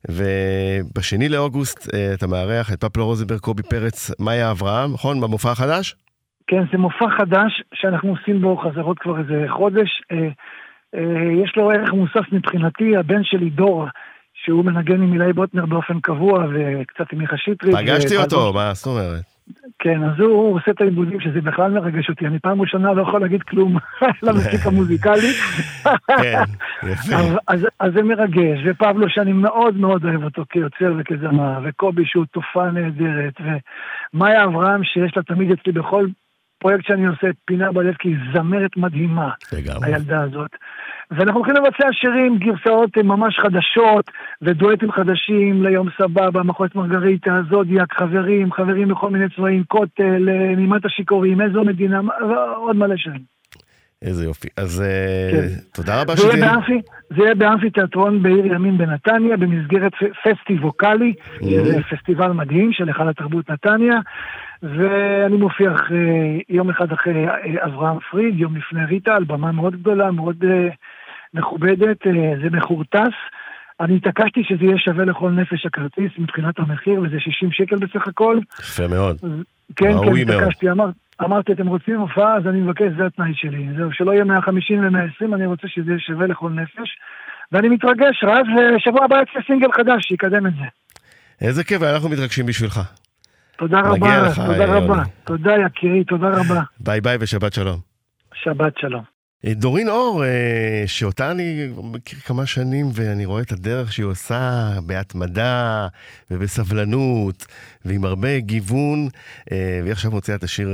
ובשני 0.08 1.28
לאוגוסט 1.28 1.88
אתה 2.14 2.26
מארח 2.26 2.72
את 2.72 2.84
פפלו 2.84 3.06
רוזנברג, 3.06 3.38
קובי 3.38 3.62
פרץ, 3.62 4.10
מאיה 4.18 4.50
אברהם, 4.50 4.92
נכון? 4.92 5.20
במופע 5.20 5.50
החדש? 5.50 5.96
כן, 6.52 6.64
זה 6.72 6.78
מופע 6.78 7.06
חדש 7.18 7.62
שאנחנו 7.74 8.10
עושים 8.10 8.40
בו 8.40 8.56
חזרות 8.56 8.98
כבר 8.98 9.18
איזה 9.18 9.44
חודש. 9.48 10.02
אה, 10.12 10.28
אה, 10.94 11.32
יש 11.44 11.52
לו 11.56 11.70
ערך 11.70 11.92
מוסף 11.92 12.32
מבחינתי, 12.32 12.96
הבן 12.96 13.24
שלי 13.24 13.50
דור, 13.50 13.86
שהוא 14.44 14.64
מנגן 14.64 15.02
עם 15.02 15.12
אילי 15.12 15.32
בוטנר 15.32 15.66
באופן 15.66 16.00
קבוע 16.00 16.46
וקצת 16.54 17.12
עם 17.12 17.18
מיכה 17.18 17.36
שטרית. 17.36 17.76
פגשתי 17.76 18.16
אותו, 18.16 18.52
מה 18.52 18.74
זאת 18.74 18.86
אומרת? 18.86 19.22
כן, 19.78 20.04
אז 20.04 20.20
הוא, 20.20 20.28
הוא 20.28 20.56
עושה 20.56 20.70
את 20.70 20.80
העיבודים 20.80 21.20
שזה 21.20 21.40
בכלל 21.40 21.70
מרגש 21.70 22.10
אותי, 22.10 22.26
אני 22.26 22.38
פעם 22.38 22.60
ראשונה 22.60 22.92
לא 22.92 23.02
יכול 23.02 23.20
להגיד 23.20 23.42
כלום 23.42 23.76
למסיק 24.22 24.66
המוזיקלי. 24.66 25.32
כן, 26.22 26.42
יפה. 26.82 27.14
אז, 27.14 27.26
אז, 27.48 27.66
אז 27.80 27.92
זה 27.94 28.02
מרגש, 28.02 28.58
ופבלו 28.66 29.06
שאני 29.08 29.32
מאוד 29.32 29.76
מאוד 29.76 30.04
אוהב 30.04 30.24
אותו 30.24 30.44
כיוצר 30.50 30.92
וכזמר, 30.98 31.60
וקובי 31.64 32.02
שהוא 32.06 32.24
תופעה 32.32 32.70
נהדרת, 32.70 33.34
ומאיה 34.14 34.44
אברהם 34.44 34.84
שיש 34.84 35.16
לה 35.16 35.22
תמיד 35.22 35.50
אצלי 35.50 35.72
בכל 35.72 36.06
פרויקט 36.62 36.84
שאני 36.86 37.06
עושה, 37.06 37.26
פינה 37.44 37.72
בלב, 37.72 37.94
כי 37.98 38.08
היא 38.08 38.16
זמרת 38.34 38.76
מדהימה, 38.76 39.30
לגמרי. 39.52 39.86
הילדה 39.86 40.22
הזאת. 40.22 40.50
ואנחנו 41.10 41.40
הולכים 41.40 41.54
לבצע 41.54 41.88
שירים, 41.92 42.38
גרסאות 42.38 42.96
ממש 42.96 43.38
חדשות, 43.38 44.10
ודואטים 44.42 44.92
חדשים 44.92 45.62
ליום 45.62 45.88
סבבה, 45.98 46.42
מחוז 46.42 46.68
מרגריטה, 46.74 47.40
זודיאק, 47.50 47.94
חברים, 47.94 48.52
חברים 48.52 48.88
בכל 48.88 49.10
מיני 49.10 49.24
צבעים, 49.36 49.64
כותל, 49.68 50.28
נימת 50.56 50.84
השיכורים, 50.84 51.40
איזו 51.40 51.64
מדינה, 51.64 52.00
עוד 52.56 52.76
מלא 52.76 52.96
שירים. 52.96 53.32
איזה 54.02 54.24
יופי. 54.24 54.48
אז 54.56 54.82
אה, 54.82 55.30
כן. 55.32 55.60
תודה 55.74 56.02
רבה 56.02 56.16
שזה... 56.16 56.32
זה 57.16 57.22
יהיה 57.22 57.34
באמפי 57.34 57.70
תיאטרון 57.70 58.22
בעיר 58.22 58.46
ימין 58.46 58.78
בנתניה, 58.78 59.36
במסגרת 59.36 59.92
פסטי 59.94 60.54
ווקאלי, 60.60 61.12
mm-hmm. 61.16 61.44
שזה 61.44 61.78
פסטיבל 61.90 62.32
מדהים 62.32 62.72
של 62.72 62.88
היכל 62.88 63.08
התרבות 63.08 63.50
נתניה. 63.50 63.98
ואני 64.62 65.36
מופיע 65.36 65.74
אחרי, 65.74 66.42
יום 66.48 66.70
אחד 66.70 66.92
אחרי 66.92 67.28
אה, 67.28 67.64
אברהם 67.64 67.98
פריד, 68.10 68.40
יום 68.40 68.56
לפני 68.56 68.84
ריטה, 68.84 69.14
על 69.14 69.24
במה 69.24 69.52
מאוד 69.52 69.76
גדולה, 69.76 70.10
מאוד 70.10 70.44
uh, 70.44 70.74
מכובדת, 71.34 72.02
uh, 72.02 72.42
זה 72.42 72.50
מחורטס. 72.50 73.14
אני 73.80 73.96
התעקשתי 73.96 74.44
שזה 74.44 74.64
יהיה 74.64 74.78
שווה 74.78 75.04
לכל 75.04 75.30
נפש 75.30 75.66
הכרטיס 75.66 76.12
מבחינת 76.18 76.58
המחיר, 76.58 77.00
וזה 77.00 77.16
60 77.20 77.52
שקל 77.52 77.76
בסך 77.76 78.08
הכל. 78.08 78.38
יפה 78.60 78.88
מאוד. 78.88 79.16
כן, 79.76 79.92
כן. 80.04 80.16
התעקשתי, 80.22 80.70
אמר, 80.70 80.90
אמרתי, 81.22 81.52
אתם 81.52 81.66
רוצים 81.66 82.00
הופעה, 82.00 82.36
אז 82.36 82.46
אני 82.46 82.60
מבקש, 82.60 82.86
זה 82.96 83.06
התנאי 83.06 83.34
שלי. 83.34 83.66
זהו, 83.76 83.92
שלא 83.92 84.12
יהיה 84.12 84.24
150 84.24 84.84
ו-120, 84.84 85.34
אני 85.34 85.46
רוצה 85.46 85.68
שזה 85.68 85.90
יהיה 85.90 86.00
שווה 86.00 86.26
לכל 86.26 86.50
נפש. 86.50 86.96
ואני 87.52 87.68
מתרגש, 87.68 88.24
רז, 88.24 88.46
ושבוע 88.76 89.04
הבא 89.04 89.16
יוצא 89.22 89.46
סינגל 89.46 89.72
חדש 89.76 90.02
שיקדם 90.08 90.46
את 90.46 90.52
זה. 90.52 90.64
איזה 91.40 91.64
כיף, 91.64 91.82
אנחנו 91.82 92.08
מתרגשים 92.08 92.46
בשבילך. 92.46 93.01
תודה 93.62 93.80
רבה, 93.80 94.22
לך, 94.22 94.38
תודה 94.38 94.64
יוני. 94.64 94.86
רבה. 94.86 95.02
תודה 95.24 95.52
יקירי, 95.66 96.04
תודה 96.04 96.28
רבה. 96.28 96.62
ביי 96.80 97.00
ביי 97.00 97.16
ושבת 97.20 97.52
שלום. 97.52 97.80
שבת 98.34 98.72
שלום. 98.78 99.02
אה, 99.46 99.54
דורין 99.54 99.88
אור, 99.88 100.24
אה, 100.24 100.84
שאותה 100.86 101.30
אני 101.30 101.68
מכיר 101.82 102.18
כמה 102.18 102.46
שנים 102.46 102.86
ואני 102.94 103.24
רואה 103.26 103.42
את 103.42 103.52
הדרך 103.52 103.92
שהיא 103.92 104.06
עושה 104.06 104.70
בהתמדה 104.86 105.88
ובסבלנות 106.30 107.46
ועם 107.84 108.04
הרבה 108.04 108.40
גיוון, 108.40 109.08
אה, 109.52 109.78
והיא 109.82 109.92
עכשיו 109.92 110.10
מוציאה 110.10 110.36
את 110.36 110.42
השיר, 110.42 110.68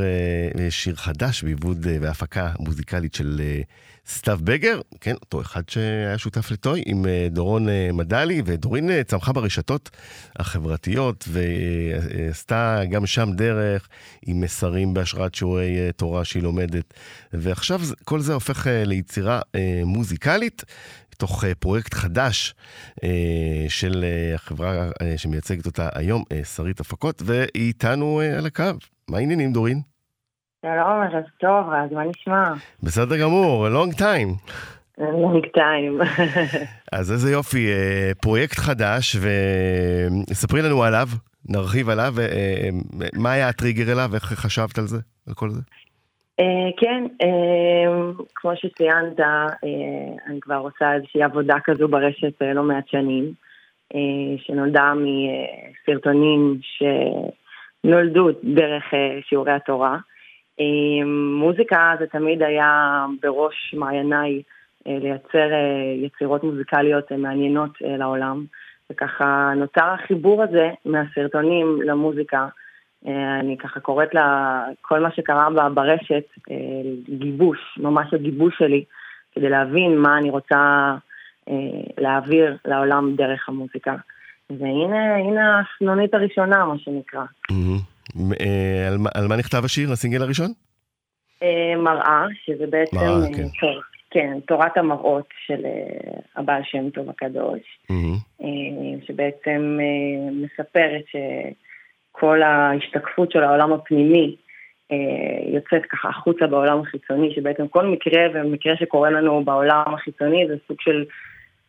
אה, 0.59 0.70
שיר 0.70 0.97
חדש 0.97 1.45
בעיבוד 1.45 1.86
אה, 1.86 1.97
והפקה 2.01 2.51
מוזיקלית 2.59 3.14
של 3.14 3.41
אה, 3.41 3.61
סתיו 4.09 4.38
בגר, 4.44 4.80
כן, 5.00 5.14
אותו 5.14 5.40
אחד 5.40 5.68
שהיה 5.68 6.18
שותף 6.18 6.50
לטוי 6.50 6.82
עם 6.86 7.06
אה, 7.06 7.28
דורון 7.30 7.68
אה, 7.68 7.90
מדלי, 7.92 8.42
ודורין 8.44 8.90
אה, 8.90 9.04
צמחה 9.04 9.32
ברשתות 9.32 9.90
החברתיות 10.36 11.28
ועשתה 11.28 12.80
גם 12.90 13.06
שם 13.06 13.32
דרך 13.32 13.88
עם 14.26 14.40
מסרים 14.40 14.94
בהשראת 14.94 15.34
שיעורי 15.34 15.92
תורה 15.96 16.24
שהיא 16.24 16.42
לומדת, 16.42 16.94
ועכשיו 17.32 17.80
כל 18.04 18.20
זה 18.20 18.34
הופך 18.34 18.66
ליצירה 18.70 19.40
מוזיקלית. 19.84 20.64
תוך 21.16 21.44
פרויקט 21.59 21.94
חדש 21.94 22.54
של 23.68 24.04
החברה 24.34 24.90
שמייצגת 25.16 25.66
אותה 25.66 25.88
היום, 25.94 26.24
שרית 26.54 26.80
הפקות, 26.80 27.22
והיא 27.24 27.48
איתנו 27.54 28.20
על 28.36 28.46
הקו. 28.46 28.64
מה 29.09 29.18
העניינים, 29.18 29.52
דורין? 29.52 29.97
שלום, 30.62 31.02
ערב 31.02 31.24
טוב, 31.40 31.68
רז, 31.68 31.92
מה 31.92 32.04
נשמע? 32.04 32.44
בסדר 32.82 33.16
גמור, 33.22 33.66
long 33.68 34.00
time. 34.00 34.52
לונג 34.98 35.46
טיים. 35.46 36.00
אז 36.98 37.12
איזה 37.12 37.32
יופי, 37.32 37.66
אה, 37.72 38.11
פרויקט 38.22 38.59
חדש, 38.59 39.16
וספרי 39.16 40.62
לנו 40.62 40.82
עליו, 40.82 41.06
נרחיב 41.48 41.88
עליו, 41.90 42.12
אה, 42.18 42.68
מה 43.14 43.32
היה 43.32 43.48
הטריגר 43.48 43.92
אליו, 43.92 44.11
איך 44.14 44.24
חשבת 44.24 44.78
על 44.78 44.84
זה, 44.84 44.98
על 45.28 45.34
כל 45.34 45.50
זה? 45.50 45.61
אה, 46.40 46.70
כן, 46.76 47.04
אה, 47.22 48.12
כמו 48.34 48.52
שציינת, 48.56 49.20
אה, 49.20 49.46
אני 50.26 50.40
כבר 50.40 50.56
עושה 50.56 50.94
איזושהי 50.94 51.22
עבודה 51.22 51.56
כזו 51.64 51.88
ברשת 51.88 52.42
אה, 52.42 52.52
לא 52.52 52.62
מעט 52.62 52.88
שנים, 52.88 53.32
אה, 53.94 54.38
שנולדה 54.38 54.92
מסרטונים 54.94 56.59
שנולדו 57.84 58.28
דרך 58.44 58.94
אה, 58.94 59.18
שיעורי 59.28 59.52
התורה. 59.52 59.98
מוזיקה 61.38 61.94
זה 61.98 62.06
תמיד 62.06 62.42
היה 62.42 63.04
בראש 63.22 63.74
מעייניי 63.78 64.42
אה, 64.86 64.98
לייצר 65.00 65.52
אה, 65.52 66.06
יצירות 66.06 66.44
מוזיקליות 66.44 67.12
אה, 67.12 67.16
מעניינות 67.16 67.70
לעולם, 67.80 68.44
וככה 68.92 69.52
נוצר 69.56 69.84
החיבור 69.84 70.42
הזה 70.42 70.70
מהסרטונים 70.84 71.82
למוזיקה. 71.82 72.48
אני 73.40 73.56
ככה 73.59 73.80
קוראת 73.80 74.14
לה, 74.14 74.64
כל 74.82 75.00
מה 75.00 75.11
שקרה 75.11 75.50
בה 75.50 75.68
ברשת, 75.68 76.24
גיבוש, 77.09 77.59
ממש 77.76 78.14
הגיבוש 78.14 78.54
שלי, 78.59 78.84
כדי 79.34 79.48
להבין 79.48 79.98
מה 79.98 80.18
אני 80.18 80.30
רוצה 80.30 80.94
להעביר 81.98 82.56
לעולם 82.64 83.14
דרך 83.16 83.48
המוזיקה. 83.48 83.94
והנה, 84.50 85.16
הנה 85.16 85.61
הסנונית 85.61 86.14
הראשונה, 86.14 86.64
מה 86.64 86.78
שנקרא. 86.78 87.24
מהמם. 87.50 87.78
אה, 88.40 88.88
על 88.88 88.98
מה- 88.98 89.11
על 89.14 89.26
מה 89.28 89.36
נכתב 89.36 89.64
השיר, 89.64 89.92
הסינגל 89.92 90.22
הראשון? 90.22 90.50
אה, 91.42 91.76
מראה, 91.76 92.24
שזה 92.44 92.66
בעצם, 92.66 92.96
מראה, 92.96 93.09
אה, 93.09 93.36
כן. 93.36 93.48
תור- 93.61 93.82
כן, 94.11 94.38
תורת 94.46 94.76
המראות 94.76 95.26
של 95.46 95.62
הבעל 96.36 96.62
שם 96.64 96.90
טוב 96.90 97.11
הקדוש. 97.11 97.61
אה, 98.42 98.46
שבעצם 99.06 99.78
מספרת 100.32 101.04
שכל 101.11 102.42
ההשתקפות 102.42 103.32
של 103.32 103.42
העולם 103.42 103.72
הפנימי 103.72 104.36
יוצאת 105.54 105.82
ככה 105.90 106.09
החוצה 106.09 106.46
בעולם 106.46 106.80
החיצוני, 106.80 107.34
שבעצם 107.34 107.68
כל 107.68 107.86
מקרה 107.86 108.22
ומקרה 108.34 108.76
שקורה 108.76 109.11
לנו 109.11 109.44
בעולם 109.44 109.94
החיצוני 109.94 110.46
זה 110.48 110.54
סוג 110.68 110.76
של 110.80 111.04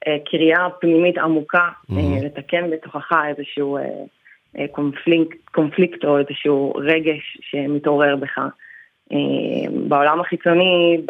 אה, 0.08 0.18
קריאה 0.26 0.68
פנימית 0.82 1.18
עמוקה, 1.18 1.70
Mhm. 1.90 1.94
אה, 1.98 2.26
לתקן 2.26 2.70
בתוכך 2.72 3.12
איזשהו 3.28 3.78
קונפליקט, 4.72 5.38
קונפליקט 5.52 6.04
או 6.06 6.18
איזשהו 6.18 6.74
רגש 6.76 7.38
שמתעורר 7.42 8.16
בך. 8.16 8.38
אה, 9.12 9.18
בעולם 9.88 10.20
החיצוני, 10.22 11.02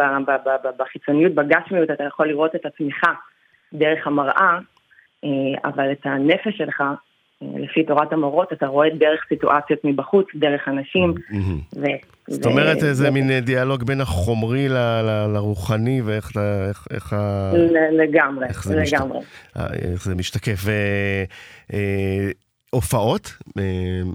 בחיצוניות, 0.80 1.34
בגשמיות, 1.34 1.92
אתה 1.92 2.04
יכול 2.04 2.28
לראות 2.28 2.56
את 2.56 2.66
עצמך 2.66 3.04
דרך 3.74 4.08
המראה, 4.08 4.58
אה, 5.24 5.30
אבל 5.66 5.92
את 5.92 6.02
הנפש 6.04 6.58
שלך, 6.58 6.82
אה, 6.82 7.48
לפי 7.60 7.84
תורת 7.84 8.14
המורות, 8.14 8.54
אתה 8.54 8.68
רואה 8.68 8.90
דרך 8.90 9.26
סיטואציות 9.30 9.80
מבחוץ, 9.84 10.26
דרך 10.36 10.68
אנשים. 10.68 11.14
ו- 11.76 11.86
זאת 12.28 12.46
אומרת, 12.46 12.78
איזה 12.84 13.12
מין 13.12 13.32
אה, 13.32 13.40
דיאלוג 13.40 13.84
בין 13.84 14.02
החומרי 14.02 14.68
לרוחני, 15.34 16.02
ואיך 16.02 16.32
איך- 16.94 17.14
ה- 17.14 17.52
לגמרי, 17.92 18.48
לגמרי. 18.94 19.20
אה, 19.58 19.66
איך 19.74 20.04
זה 20.04 20.16
משתקף. 20.16 20.60
הופעות 22.70 23.38
אה, 23.58 23.64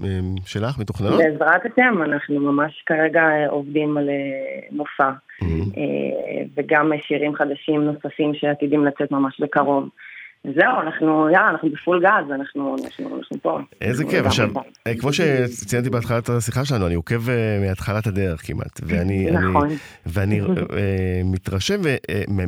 אה, 0.03 0.19
שלך 0.45 0.79
מתוכננות? 0.79 1.19
בעזרת 1.19 1.61
השם, 1.65 2.03
אנחנו 2.03 2.39
ממש 2.39 2.83
כרגע 2.85 3.21
אה, 3.21 3.49
עובדים 3.49 3.97
על 3.97 4.09
מופע. 4.71 5.09
אה, 5.41 5.47
וגם 6.57 6.91
שירים 7.07 7.35
חדשים 7.35 7.81
נוספים 7.81 8.31
שעתידים 8.33 8.85
לצאת 8.85 9.11
ממש 9.11 9.39
בקרוב. 9.41 9.89
זהו, 10.43 10.81
אנחנו, 10.81 11.29
יאללה, 11.29 11.49
אנחנו 11.49 11.69
בפול 11.69 11.99
גז, 12.03 12.31
אנחנו, 12.31 12.75
אנחנו, 12.85 13.17
אנחנו 13.17 13.37
פה. 13.41 13.59
איזה 13.81 14.03
כיף. 14.09 14.25
עכשיו, 14.25 14.49
כמו 14.99 15.13
שציינתי 15.13 15.89
בהתחלת 15.89 16.29
השיחה 16.29 16.65
שלנו, 16.65 16.87
אני 16.87 16.95
עוקב 16.95 17.21
מהתחלת 17.61 18.07
הדרך 18.07 18.47
כמעט. 18.47 18.79
ואני 18.83 19.29
אני- 19.29 19.49
נכון. 19.49 19.69
ואני 20.05 20.41
אה, 20.41 20.45
מתרשם 21.25 21.81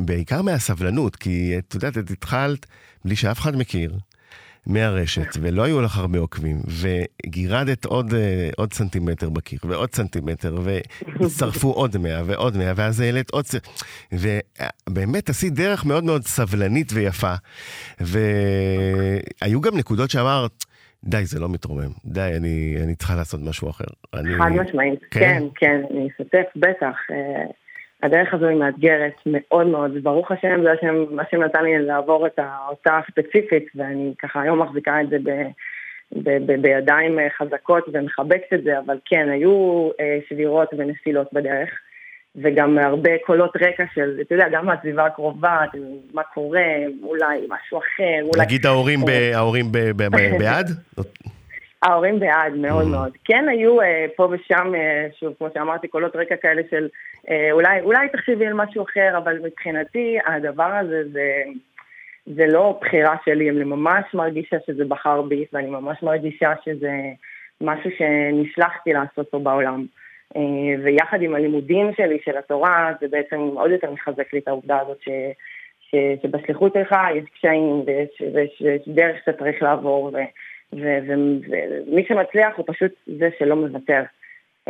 בעיקר 0.06 0.42
מהסבלנות, 0.42 1.16
כי 1.16 1.54
את 1.58 1.74
יודעת, 1.74 1.98
את 1.98 2.10
התחלת 2.10 2.66
בלי 3.04 3.16
שאף 3.16 3.38
אחד 3.40 3.56
מכיר. 3.56 3.90
מהרשת, 4.68 5.36
ולא 5.40 5.62
היו 5.62 5.80
לך 5.82 5.98
הרבה 5.98 6.18
עוקבים, 6.18 6.56
וגירדת 6.80 7.84
עוד, 7.84 8.14
אה, 8.14 8.50
עוד 8.56 8.72
סנטימטר 8.72 9.28
בקיר, 9.28 9.58
ועוד 9.64 9.94
סנטימטר, 9.94 10.58
והצטרפו 10.62 11.72
עוד 11.72 11.96
מאה 11.96 12.22
ועוד 12.26 12.56
מאה, 12.56 12.72
ואז 12.76 13.00
העלית 13.00 13.30
עוד... 13.30 13.44
ובאמת 14.12 15.28
עשית 15.28 15.54
דרך 15.54 15.84
מאוד 15.84 16.04
מאוד 16.04 16.22
סבלנית 16.22 16.92
ויפה, 16.94 17.34
והיו 18.00 19.60
גם 19.60 19.76
נקודות 19.76 20.10
שאמרת, 20.10 20.64
די, 21.04 21.24
זה 21.24 21.40
לא 21.40 21.48
מתרומם, 21.48 21.90
די, 22.04 22.32
אני, 22.36 22.76
אני 22.84 22.94
צריכה 22.94 23.14
לעשות 23.16 23.40
משהו 23.40 23.70
אחר. 23.70 23.84
אני... 24.14 24.38
חד 24.38 24.50
משמעית, 24.50 25.00
כן? 25.10 25.20
כן, 25.20 25.42
כן, 25.56 25.80
אני 25.90 26.08
אשתף 26.08 26.46
בטח. 26.56 26.96
הדרך 28.02 28.34
הזו 28.34 28.46
היא 28.46 28.58
מאתגרת 28.58 29.14
מאוד 29.26 29.66
מאוד, 29.66 29.90
וברוך 29.96 30.30
השם 30.30 30.62
זה 30.62 30.72
השם, 30.72 31.04
מה 31.10 31.22
שנתן 31.30 31.64
לי 31.64 31.78
לעבור 31.78 32.26
את 32.26 32.38
אותה 32.68 32.98
הספציפית, 32.98 33.66
ואני 33.74 34.12
ככה 34.18 34.40
היום 34.40 34.62
מחזיקה 34.62 35.00
את 35.00 35.08
זה 35.08 35.16
ב, 35.22 35.30
ב, 36.12 36.30
ב, 36.46 36.62
בידיים 36.62 37.18
חזקות 37.38 37.84
ומחבקת 37.92 38.52
את 38.54 38.62
זה, 38.64 38.78
אבל 38.78 38.98
כן, 39.04 39.28
היו 39.28 39.88
אה, 40.00 40.18
שבירות 40.28 40.68
ונפילות 40.78 41.32
בדרך, 41.32 41.70
וגם 42.36 42.78
הרבה 42.78 43.10
קולות 43.26 43.56
רקע 43.56 43.84
של, 43.94 44.18
אתה 44.20 44.34
יודע, 44.34 44.48
גם 44.52 44.66
מהסביבה 44.66 45.06
הקרובה, 45.06 45.58
מה 46.14 46.22
קורה, 46.22 46.66
אולי 47.02 47.46
משהו 47.48 47.78
אחר, 47.78 48.22
אולי... 48.22 48.40
נגיד 48.44 48.66
ההורים, 48.66 49.00
ב, 49.00 49.10
ההורים 49.34 49.72
ב, 49.72 49.78
ב, 49.78 50.02
ב, 50.02 50.38
בעד? 50.40 50.70
ההורים 51.82 52.20
בעד, 52.20 52.52
מאוד 52.56 52.84
Mm. 52.86 52.88
מאוד. 52.88 53.12
כן 53.24 53.44
היו 53.48 53.80
אה, 53.80 54.06
פה 54.16 54.28
ושם, 54.32 54.74
אה, 54.74 55.06
שוב, 55.20 55.34
כמו 55.38 55.48
שאמרתי, 55.54 55.88
קולות 55.88 56.16
רקע 56.16 56.36
כאלה 56.36 56.62
של 56.70 56.88
אולי, 57.52 57.80
אולי 57.80 58.08
תחשבי 58.08 58.46
על 58.46 58.52
משהו 58.52 58.84
אחר, 58.84 59.18
אבל 59.18 59.38
מבחינתי 59.44 60.18
הדבר 60.26 60.72
הזה 60.80 61.02
זה, 61.12 61.42
זה 62.26 62.46
לא 62.46 62.78
בחירה 62.80 63.16
שלי, 63.24 63.50
אני 63.50 63.64
ממש 63.64 64.04
מרגישה 64.14 64.56
שזה 64.66 64.84
בחר 64.84 65.22
בי, 65.22 65.44
ואני 65.52 65.70
ממש 65.70 66.02
מרגישה 66.02 66.52
שזה 66.64 66.92
משהו 67.60 67.90
שנשלחתי 67.98 68.92
לעשות 68.92 69.30
פה 69.30 69.38
בעולם. 69.38 69.86
אה, 70.36 70.82
ויחד 70.84 71.22
עם 71.22 71.34
הלימודים 71.34 71.90
שלי 71.96 72.18
של 72.24 72.36
התורה, 72.36 72.92
זה 73.00 73.08
בעצם 73.08 73.36
עוד 73.36 73.70
יותר 73.70 73.90
מחזק 73.90 74.32
לי 74.32 74.38
את 74.38 74.48
העובדה 74.48 74.80
הזאת 74.80 74.98
ש... 75.00 75.08
ש, 75.90 75.94
שבשליחות 76.22 76.72
שלך 76.72 76.96
יש 77.14 77.24
קשיים 77.34 77.82
ויש, 77.86 78.22
ויש, 78.34 78.62
ויש 78.64 78.88
דרך 78.88 79.16
שאתה 79.24 79.38
צריך 79.38 79.62
לעבור 79.62 80.04
ו, 80.04 80.16
ו, 80.72 80.98
ומי 81.06 82.04
שמצליח 82.08 82.56
הוא 82.56 82.64
פשוט 82.68 82.92
זה 83.18 83.28
שלא 83.38 83.56
מוותר. 83.56 84.02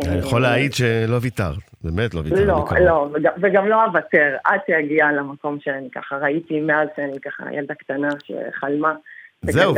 אני 0.07 0.17
יכול 0.17 0.41
להעיד 0.41 0.73
שלא 0.73 1.17
ויתרת, 1.21 1.57
באמת 1.83 2.13
לא 2.13 2.19
ויתרת. 2.19 2.39
לא, 2.39 2.65
לא, 2.79 3.09
וגם, 3.13 3.31
וגם 3.41 3.67
לא 3.67 3.85
אוותר, 3.85 4.35
עד 4.43 4.59
שאגיע 4.67 5.11
למקום 5.11 5.57
שאני 5.63 5.89
ככה 5.95 6.17
ראיתי 6.17 6.59
מאז 6.59 6.87
שאני 6.95 7.19
ככה 7.25 7.43
ילדה 7.53 7.73
קטנה 7.73 8.09
שחלמה. 8.23 8.93
זהו, 9.43 9.73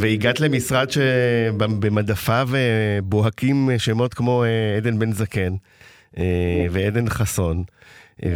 והגעת 0.00 0.40
למשרד 0.40 0.86
שבמדפיו 0.90 2.48
בוהקים 3.02 3.68
שמות 3.78 4.14
כמו 4.14 4.44
עדן 4.76 4.98
בן 4.98 5.12
זקן. 5.12 5.52
ועדן 6.70 7.08
חסון. 7.08 7.62
כן, 8.22 8.34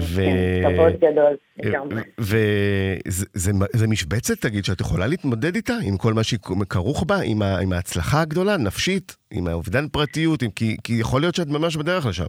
כבוד 0.75 0.93
גדול, 0.93 1.37
לגמרי. 1.59 2.01
וזה 2.19 3.89
משבצת, 3.89 4.41
תגיד, 4.41 4.65
שאת 4.65 4.81
יכולה 4.81 5.07
להתמודד 5.07 5.55
איתה, 5.55 5.75
עם 5.89 5.97
כל 5.97 6.13
מה 6.13 6.25
שכרוך 6.25 7.05
בה, 7.07 7.17
עם 7.63 7.73
ההצלחה 7.73 8.21
הגדולה, 8.21 8.57
נפשית, 8.57 9.17
עם 9.31 9.47
האובדן 9.47 9.89
פרטיות, 9.89 10.43
כי 10.57 10.93
יכול 11.01 11.21
להיות 11.21 11.35
שאת 11.35 11.49
ממש 11.49 11.77
בדרך 11.77 12.07
לשם. 12.07 12.25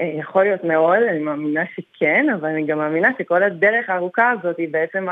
אה, 0.00 0.12
יכול 0.20 0.44
להיות 0.44 0.64
מאוד, 0.64 0.98
אני 1.10 1.18
מאמינה 1.18 1.62
שכן, 1.74 2.26
אבל 2.34 2.48
אני 2.48 2.66
גם 2.66 2.78
מאמינה 2.78 3.08
שכל 3.18 3.42
הדרך 3.42 3.90
הארוכה 3.90 4.30
הזאת 4.30 4.58
היא 4.58 4.68
בעצם 4.70 5.06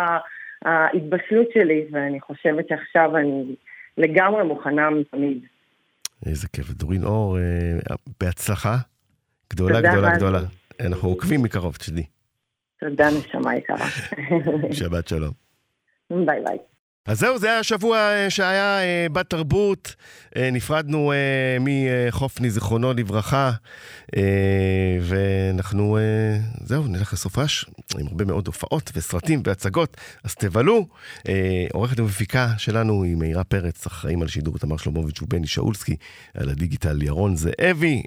ההתבשלות 0.64 1.46
שלי, 1.54 1.84
ואני 1.92 2.20
חושבת 2.20 2.68
שעכשיו 2.68 3.16
אני 3.16 3.54
לגמרי 3.98 4.44
מוכנה 4.44 4.90
מתמיד. 4.90 5.38
איזה 6.26 6.48
כיף. 6.48 6.70
דורין 6.70 7.04
אור, 7.04 7.38
אה, 7.38 7.42
בהצלחה 8.20 8.76
גדולה, 9.50 9.80
גדולה, 9.80 10.16
גדולה. 10.16 10.40
אנחנו 10.80 11.08
עוקבים 11.08 11.42
מקרוב, 11.42 11.76
תשדי. 11.76 12.04
תודה, 12.80 13.08
נשמה 13.10 13.56
יקרה. 13.56 13.86
שבת 14.72 15.08
שלום. 15.08 15.32
ביי 16.10 16.40
ביי. 16.44 16.58
אז 17.06 17.18
זהו, 17.18 17.38
זה 17.38 17.46
היה 17.46 17.58
השבוע 17.58 17.98
אה, 17.98 18.30
שהיה 18.30 18.82
אה, 18.82 19.06
בת 19.12 19.30
תרבות. 19.30 19.94
אה, 20.36 20.50
נפרדנו 20.52 21.12
מחופני, 21.60 22.50
זיכרונו 22.50 22.92
לברכה, 22.92 23.50
ואנחנו, 25.02 25.98
זהו, 26.60 26.86
נלך 26.86 27.12
לסופש 27.12 27.64
עם 27.98 28.06
הרבה 28.06 28.24
מאוד 28.24 28.46
הופעות 28.46 28.90
וסרטים 28.94 29.42
והצגות, 29.44 29.96
אז 30.24 30.34
תבלו. 30.34 30.86
עורכת 31.72 32.00
ומפיקה 32.00 32.48
שלנו 32.58 33.02
היא 33.02 33.16
מאירה 33.16 33.44
פרץ, 33.44 33.86
אחראים 33.86 34.22
על 34.22 34.28
שידור 34.28 34.58
תמר 34.58 34.76
שלומוביץ' 34.76 35.22
ובני 35.22 35.46
שאולסקי, 35.46 35.96
על 36.34 36.48
הדיגיטל 36.48 37.02
ירון 37.02 37.36
זאבי, 37.36 38.02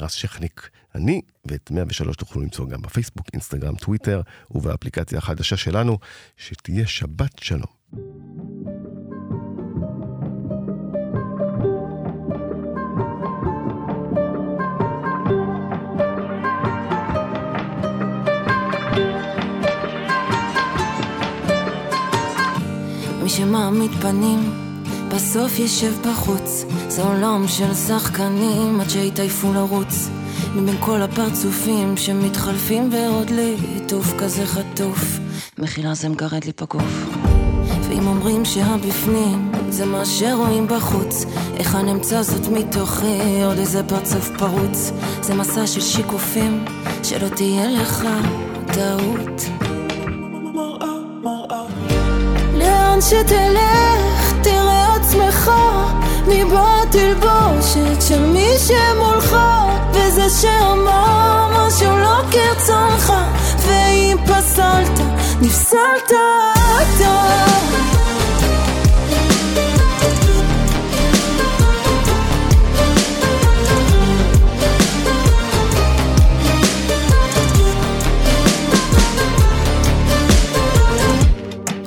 רס 0.00 0.12
שכניק 0.12 0.70
אני, 0.98 1.20
ואת 1.46 1.70
103 1.70 2.16
תוכלו 2.16 2.42
למצוא 2.42 2.66
גם 2.66 2.82
בפייסבוק, 2.82 3.26
אינסטגרם, 3.32 3.74
טוויטר 3.74 4.20
ובאפליקציה 4.50 5.18
החדשה 5.18 5.56
שלנו, 5.56 5.98
שתהיה 6.36 6.86
שבת 6.86 7.38
שלום. 7.40 7.78
מי 23.22 23.28
שמעמיד 23.28 23.90
פנים, 23.90 24.40
בסוף 25.08 25.58
ישב 25.58 25.92
בחוץ. 26.08 26.64
זה 26.88 27.02
עולם 27.02 27.48
של 27.48 27.74
שחקנים 27.74 28.80
עד 28.80 28.90
שיתעייפו 28.90 29.52
לרוץ. 29.52 30.08
מבין 30.54 30.76
כל 30.80 31.02
הפרצופים 31.02 31.96
שמתחלפים 31.96 32.90
ועוד 32.92 33.30
ליטוף 33.30 34.14
כזה 34.18 34.46
חטוף. 34.46 35.18
מחילה 35.58 35.94
זה 35.94 36.08
מגרד 36.08 36.44
לי 36.44 36.52
בגוף. 36.60 36.82
ואם 37.88 38.06
אומרים 38.06 38.44
שהבפנים 38.44 39.52
זה 39.68 39.86
מה 39.86 40.04
שרואים 40.04 40.66
בחוץ, 40.68 41.24
איך 41.56 41.74
הנמצא 41.74 42.22
זאת 42.22 42.48
מתוכי 42.48 43.42
עוד 43.44 43.58
איזה 43.58 43.82
פרצוף 43.82 44.30
פרוץ. 44.38 44.92
זה 45.22 45.34
מסע 45.34 45.66
של 45.66 45.80
שיקופים, 45.80 46.64
שלא 47.02 47.28
תהיה 47.28 47.66
לך 47.70 48.04
טעות. 48.66 49.42
לאן 52.58 52.98
שתלך, 53.00 54.34
תראה 54.42 54.94
עצמך, 54.94 55.50
מבעד 56.28 56.88
תלבושת 56.90 58.02
של 58.08 58.20
מי 58.26 58.48
שמולך, 58.58 59.36
וזה 59.92 60.40
שאמר 60.42 61.48
משהו 61.50 61.96
לא 61.96 62.20
כרצונך, 62.30 63.12
ואם 63.66 64.16
פסלת, 64.26 65.00
נפסלת 65.40 66.12
אתה. 66.12 67.48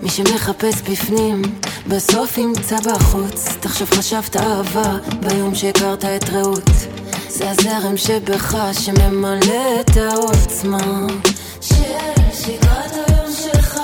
שמחפש 0.08 0.82
בפנים, 0.82 1.42
בסוף 1.88 2.38
ימצא 2.38 2.76
בחוץ. 2.80 3.58
תחשוב 3.60 3.90
חשבת 3.90 4.38
אהבה 4.38 4.98
ביום 5.20 5.56
שהכרת 5.56 6.06
את 6.06 6.30
רעות. 6.30 6.70
זה 7.30 7.50
הזרם 7.50 7.98
שבך 7.98 8.58
שממלא 8.74 9.82
את 9.82 9.98
העוצמה 9.98 11.08
של 11.62 11.74
שגרת 12.34 12.92
היום 13.08 13.32
שלך. 13.42 13.80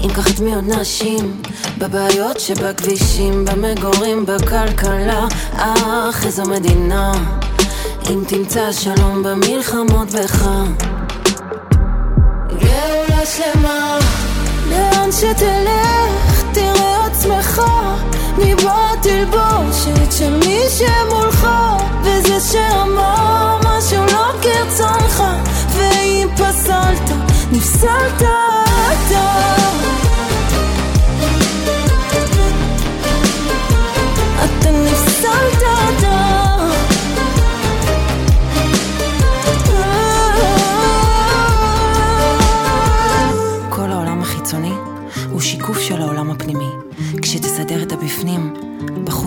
אם 0.00 0.10
מי 0.44 0.54
עוד 0.54 0.64
נשים, 0.68 1.42
בבעיות 1.78 2.40
שבכבישים, 2.40 3.44
במגורים, 3.44 4.26
בכלכלה, 4.26 5.26
אך 5.52 6.26
איזו 6.26 6.42
מדינה. 6.42 7.12
אם 8.10 8.22
תמצא 8.28 8.72
שלום 8.72 9.22
במלחמות 9.22 10.10
בך. 10.10 10.48
גאולה 12.48 13.26
שלמה 13.26 13.98
לאן 14.70 15.12
שתלך, 15.12 16.05
מבעד 19.16 19.56
תלבושת 19.56 20.12
של 20.12 20.36
מי 20.36 20.60
שמולך 20.68 21.48
וזה 22.02 22.40
שאמר 22.52 23.56
משהו 23.64 24.04
לא 24.06 24.32
כרצונך 24.42 25.22
ואם 25.76 26.28
פסלת, 26.34 27.10
נפסלת 27.52 28.22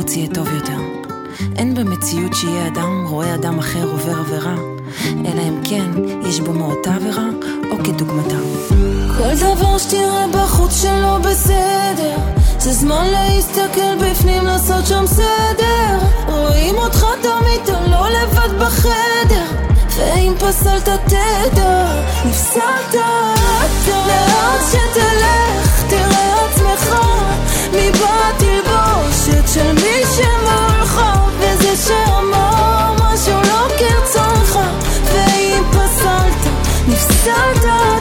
בחוץ 0.09 0.17
יהיה 0.17 0.29
טוב 0.33 0.47
יותר. 0.53 0.79
אין 1.55 1.75
במציאות 1.75 2.33
שיהיה 2.33 2.67
אדם 2.67 3.05
רואה 3.07 3.35
אדם 3.35 3.59
אחר 3.59 3.91
עובר 3.91 4.19
עבירה, 4.19 4.55
אלא 5.05 5.41
אם 5.41 5.61
כן 5.63 5.91
יש 6.29 6.39
בו 6.39 6.53
מאותה 6.53 6.95
עבירה 6.95 7.25
או 7.71 7.77
כדוגמתה. 7.83 8.35
כל 9.17 9.35
דבר 9.35 9.77
שתראה 9.77 10.25
בחוץ 10.33 10.81
שלא 10.81 11.17
בסדר, 11.17 12.17
זה 12.59 12.73
זמן 12.73 13.07
להסתכל 13.11 13.95
בפנים, 14.01 14.45
לעשות 14.45 14.85
שם 14.85 15.03
סדר. 15.07 15.97
רואים 16.27 16.75
אותך 16.75 17.05
תמיד, 17.21 17.61
אתה 17.63 17.87
לא 17.87 18.09
לבד 18.09 18.65
בחדר. 18.65 19.45
ואם 19.95 20.33
פסלת 20.39 20.89
תדע, 21.05 22.01
נפסלת. 22.25 22.95
לאן 23.87 24.59
שתלך, 24.71 25.83
תראה 25.89 26.45
עצמך, 26.45 26.95
מבעד 27.71 28.35
תלבושת 28.37 29.47
של 29.53 29.71
מי 29.73 30.03
שמולך, 30.15 31.01
וזה 31.39 31.75
שאמר 31.87 32.93
משהו 32.93 33.41
לא 33.41 33.67
כרצונך, 33.77 34.59
ואם 35.03 35.63
פסלת, 35.71 36.47
נפסלת. 36.87 37.98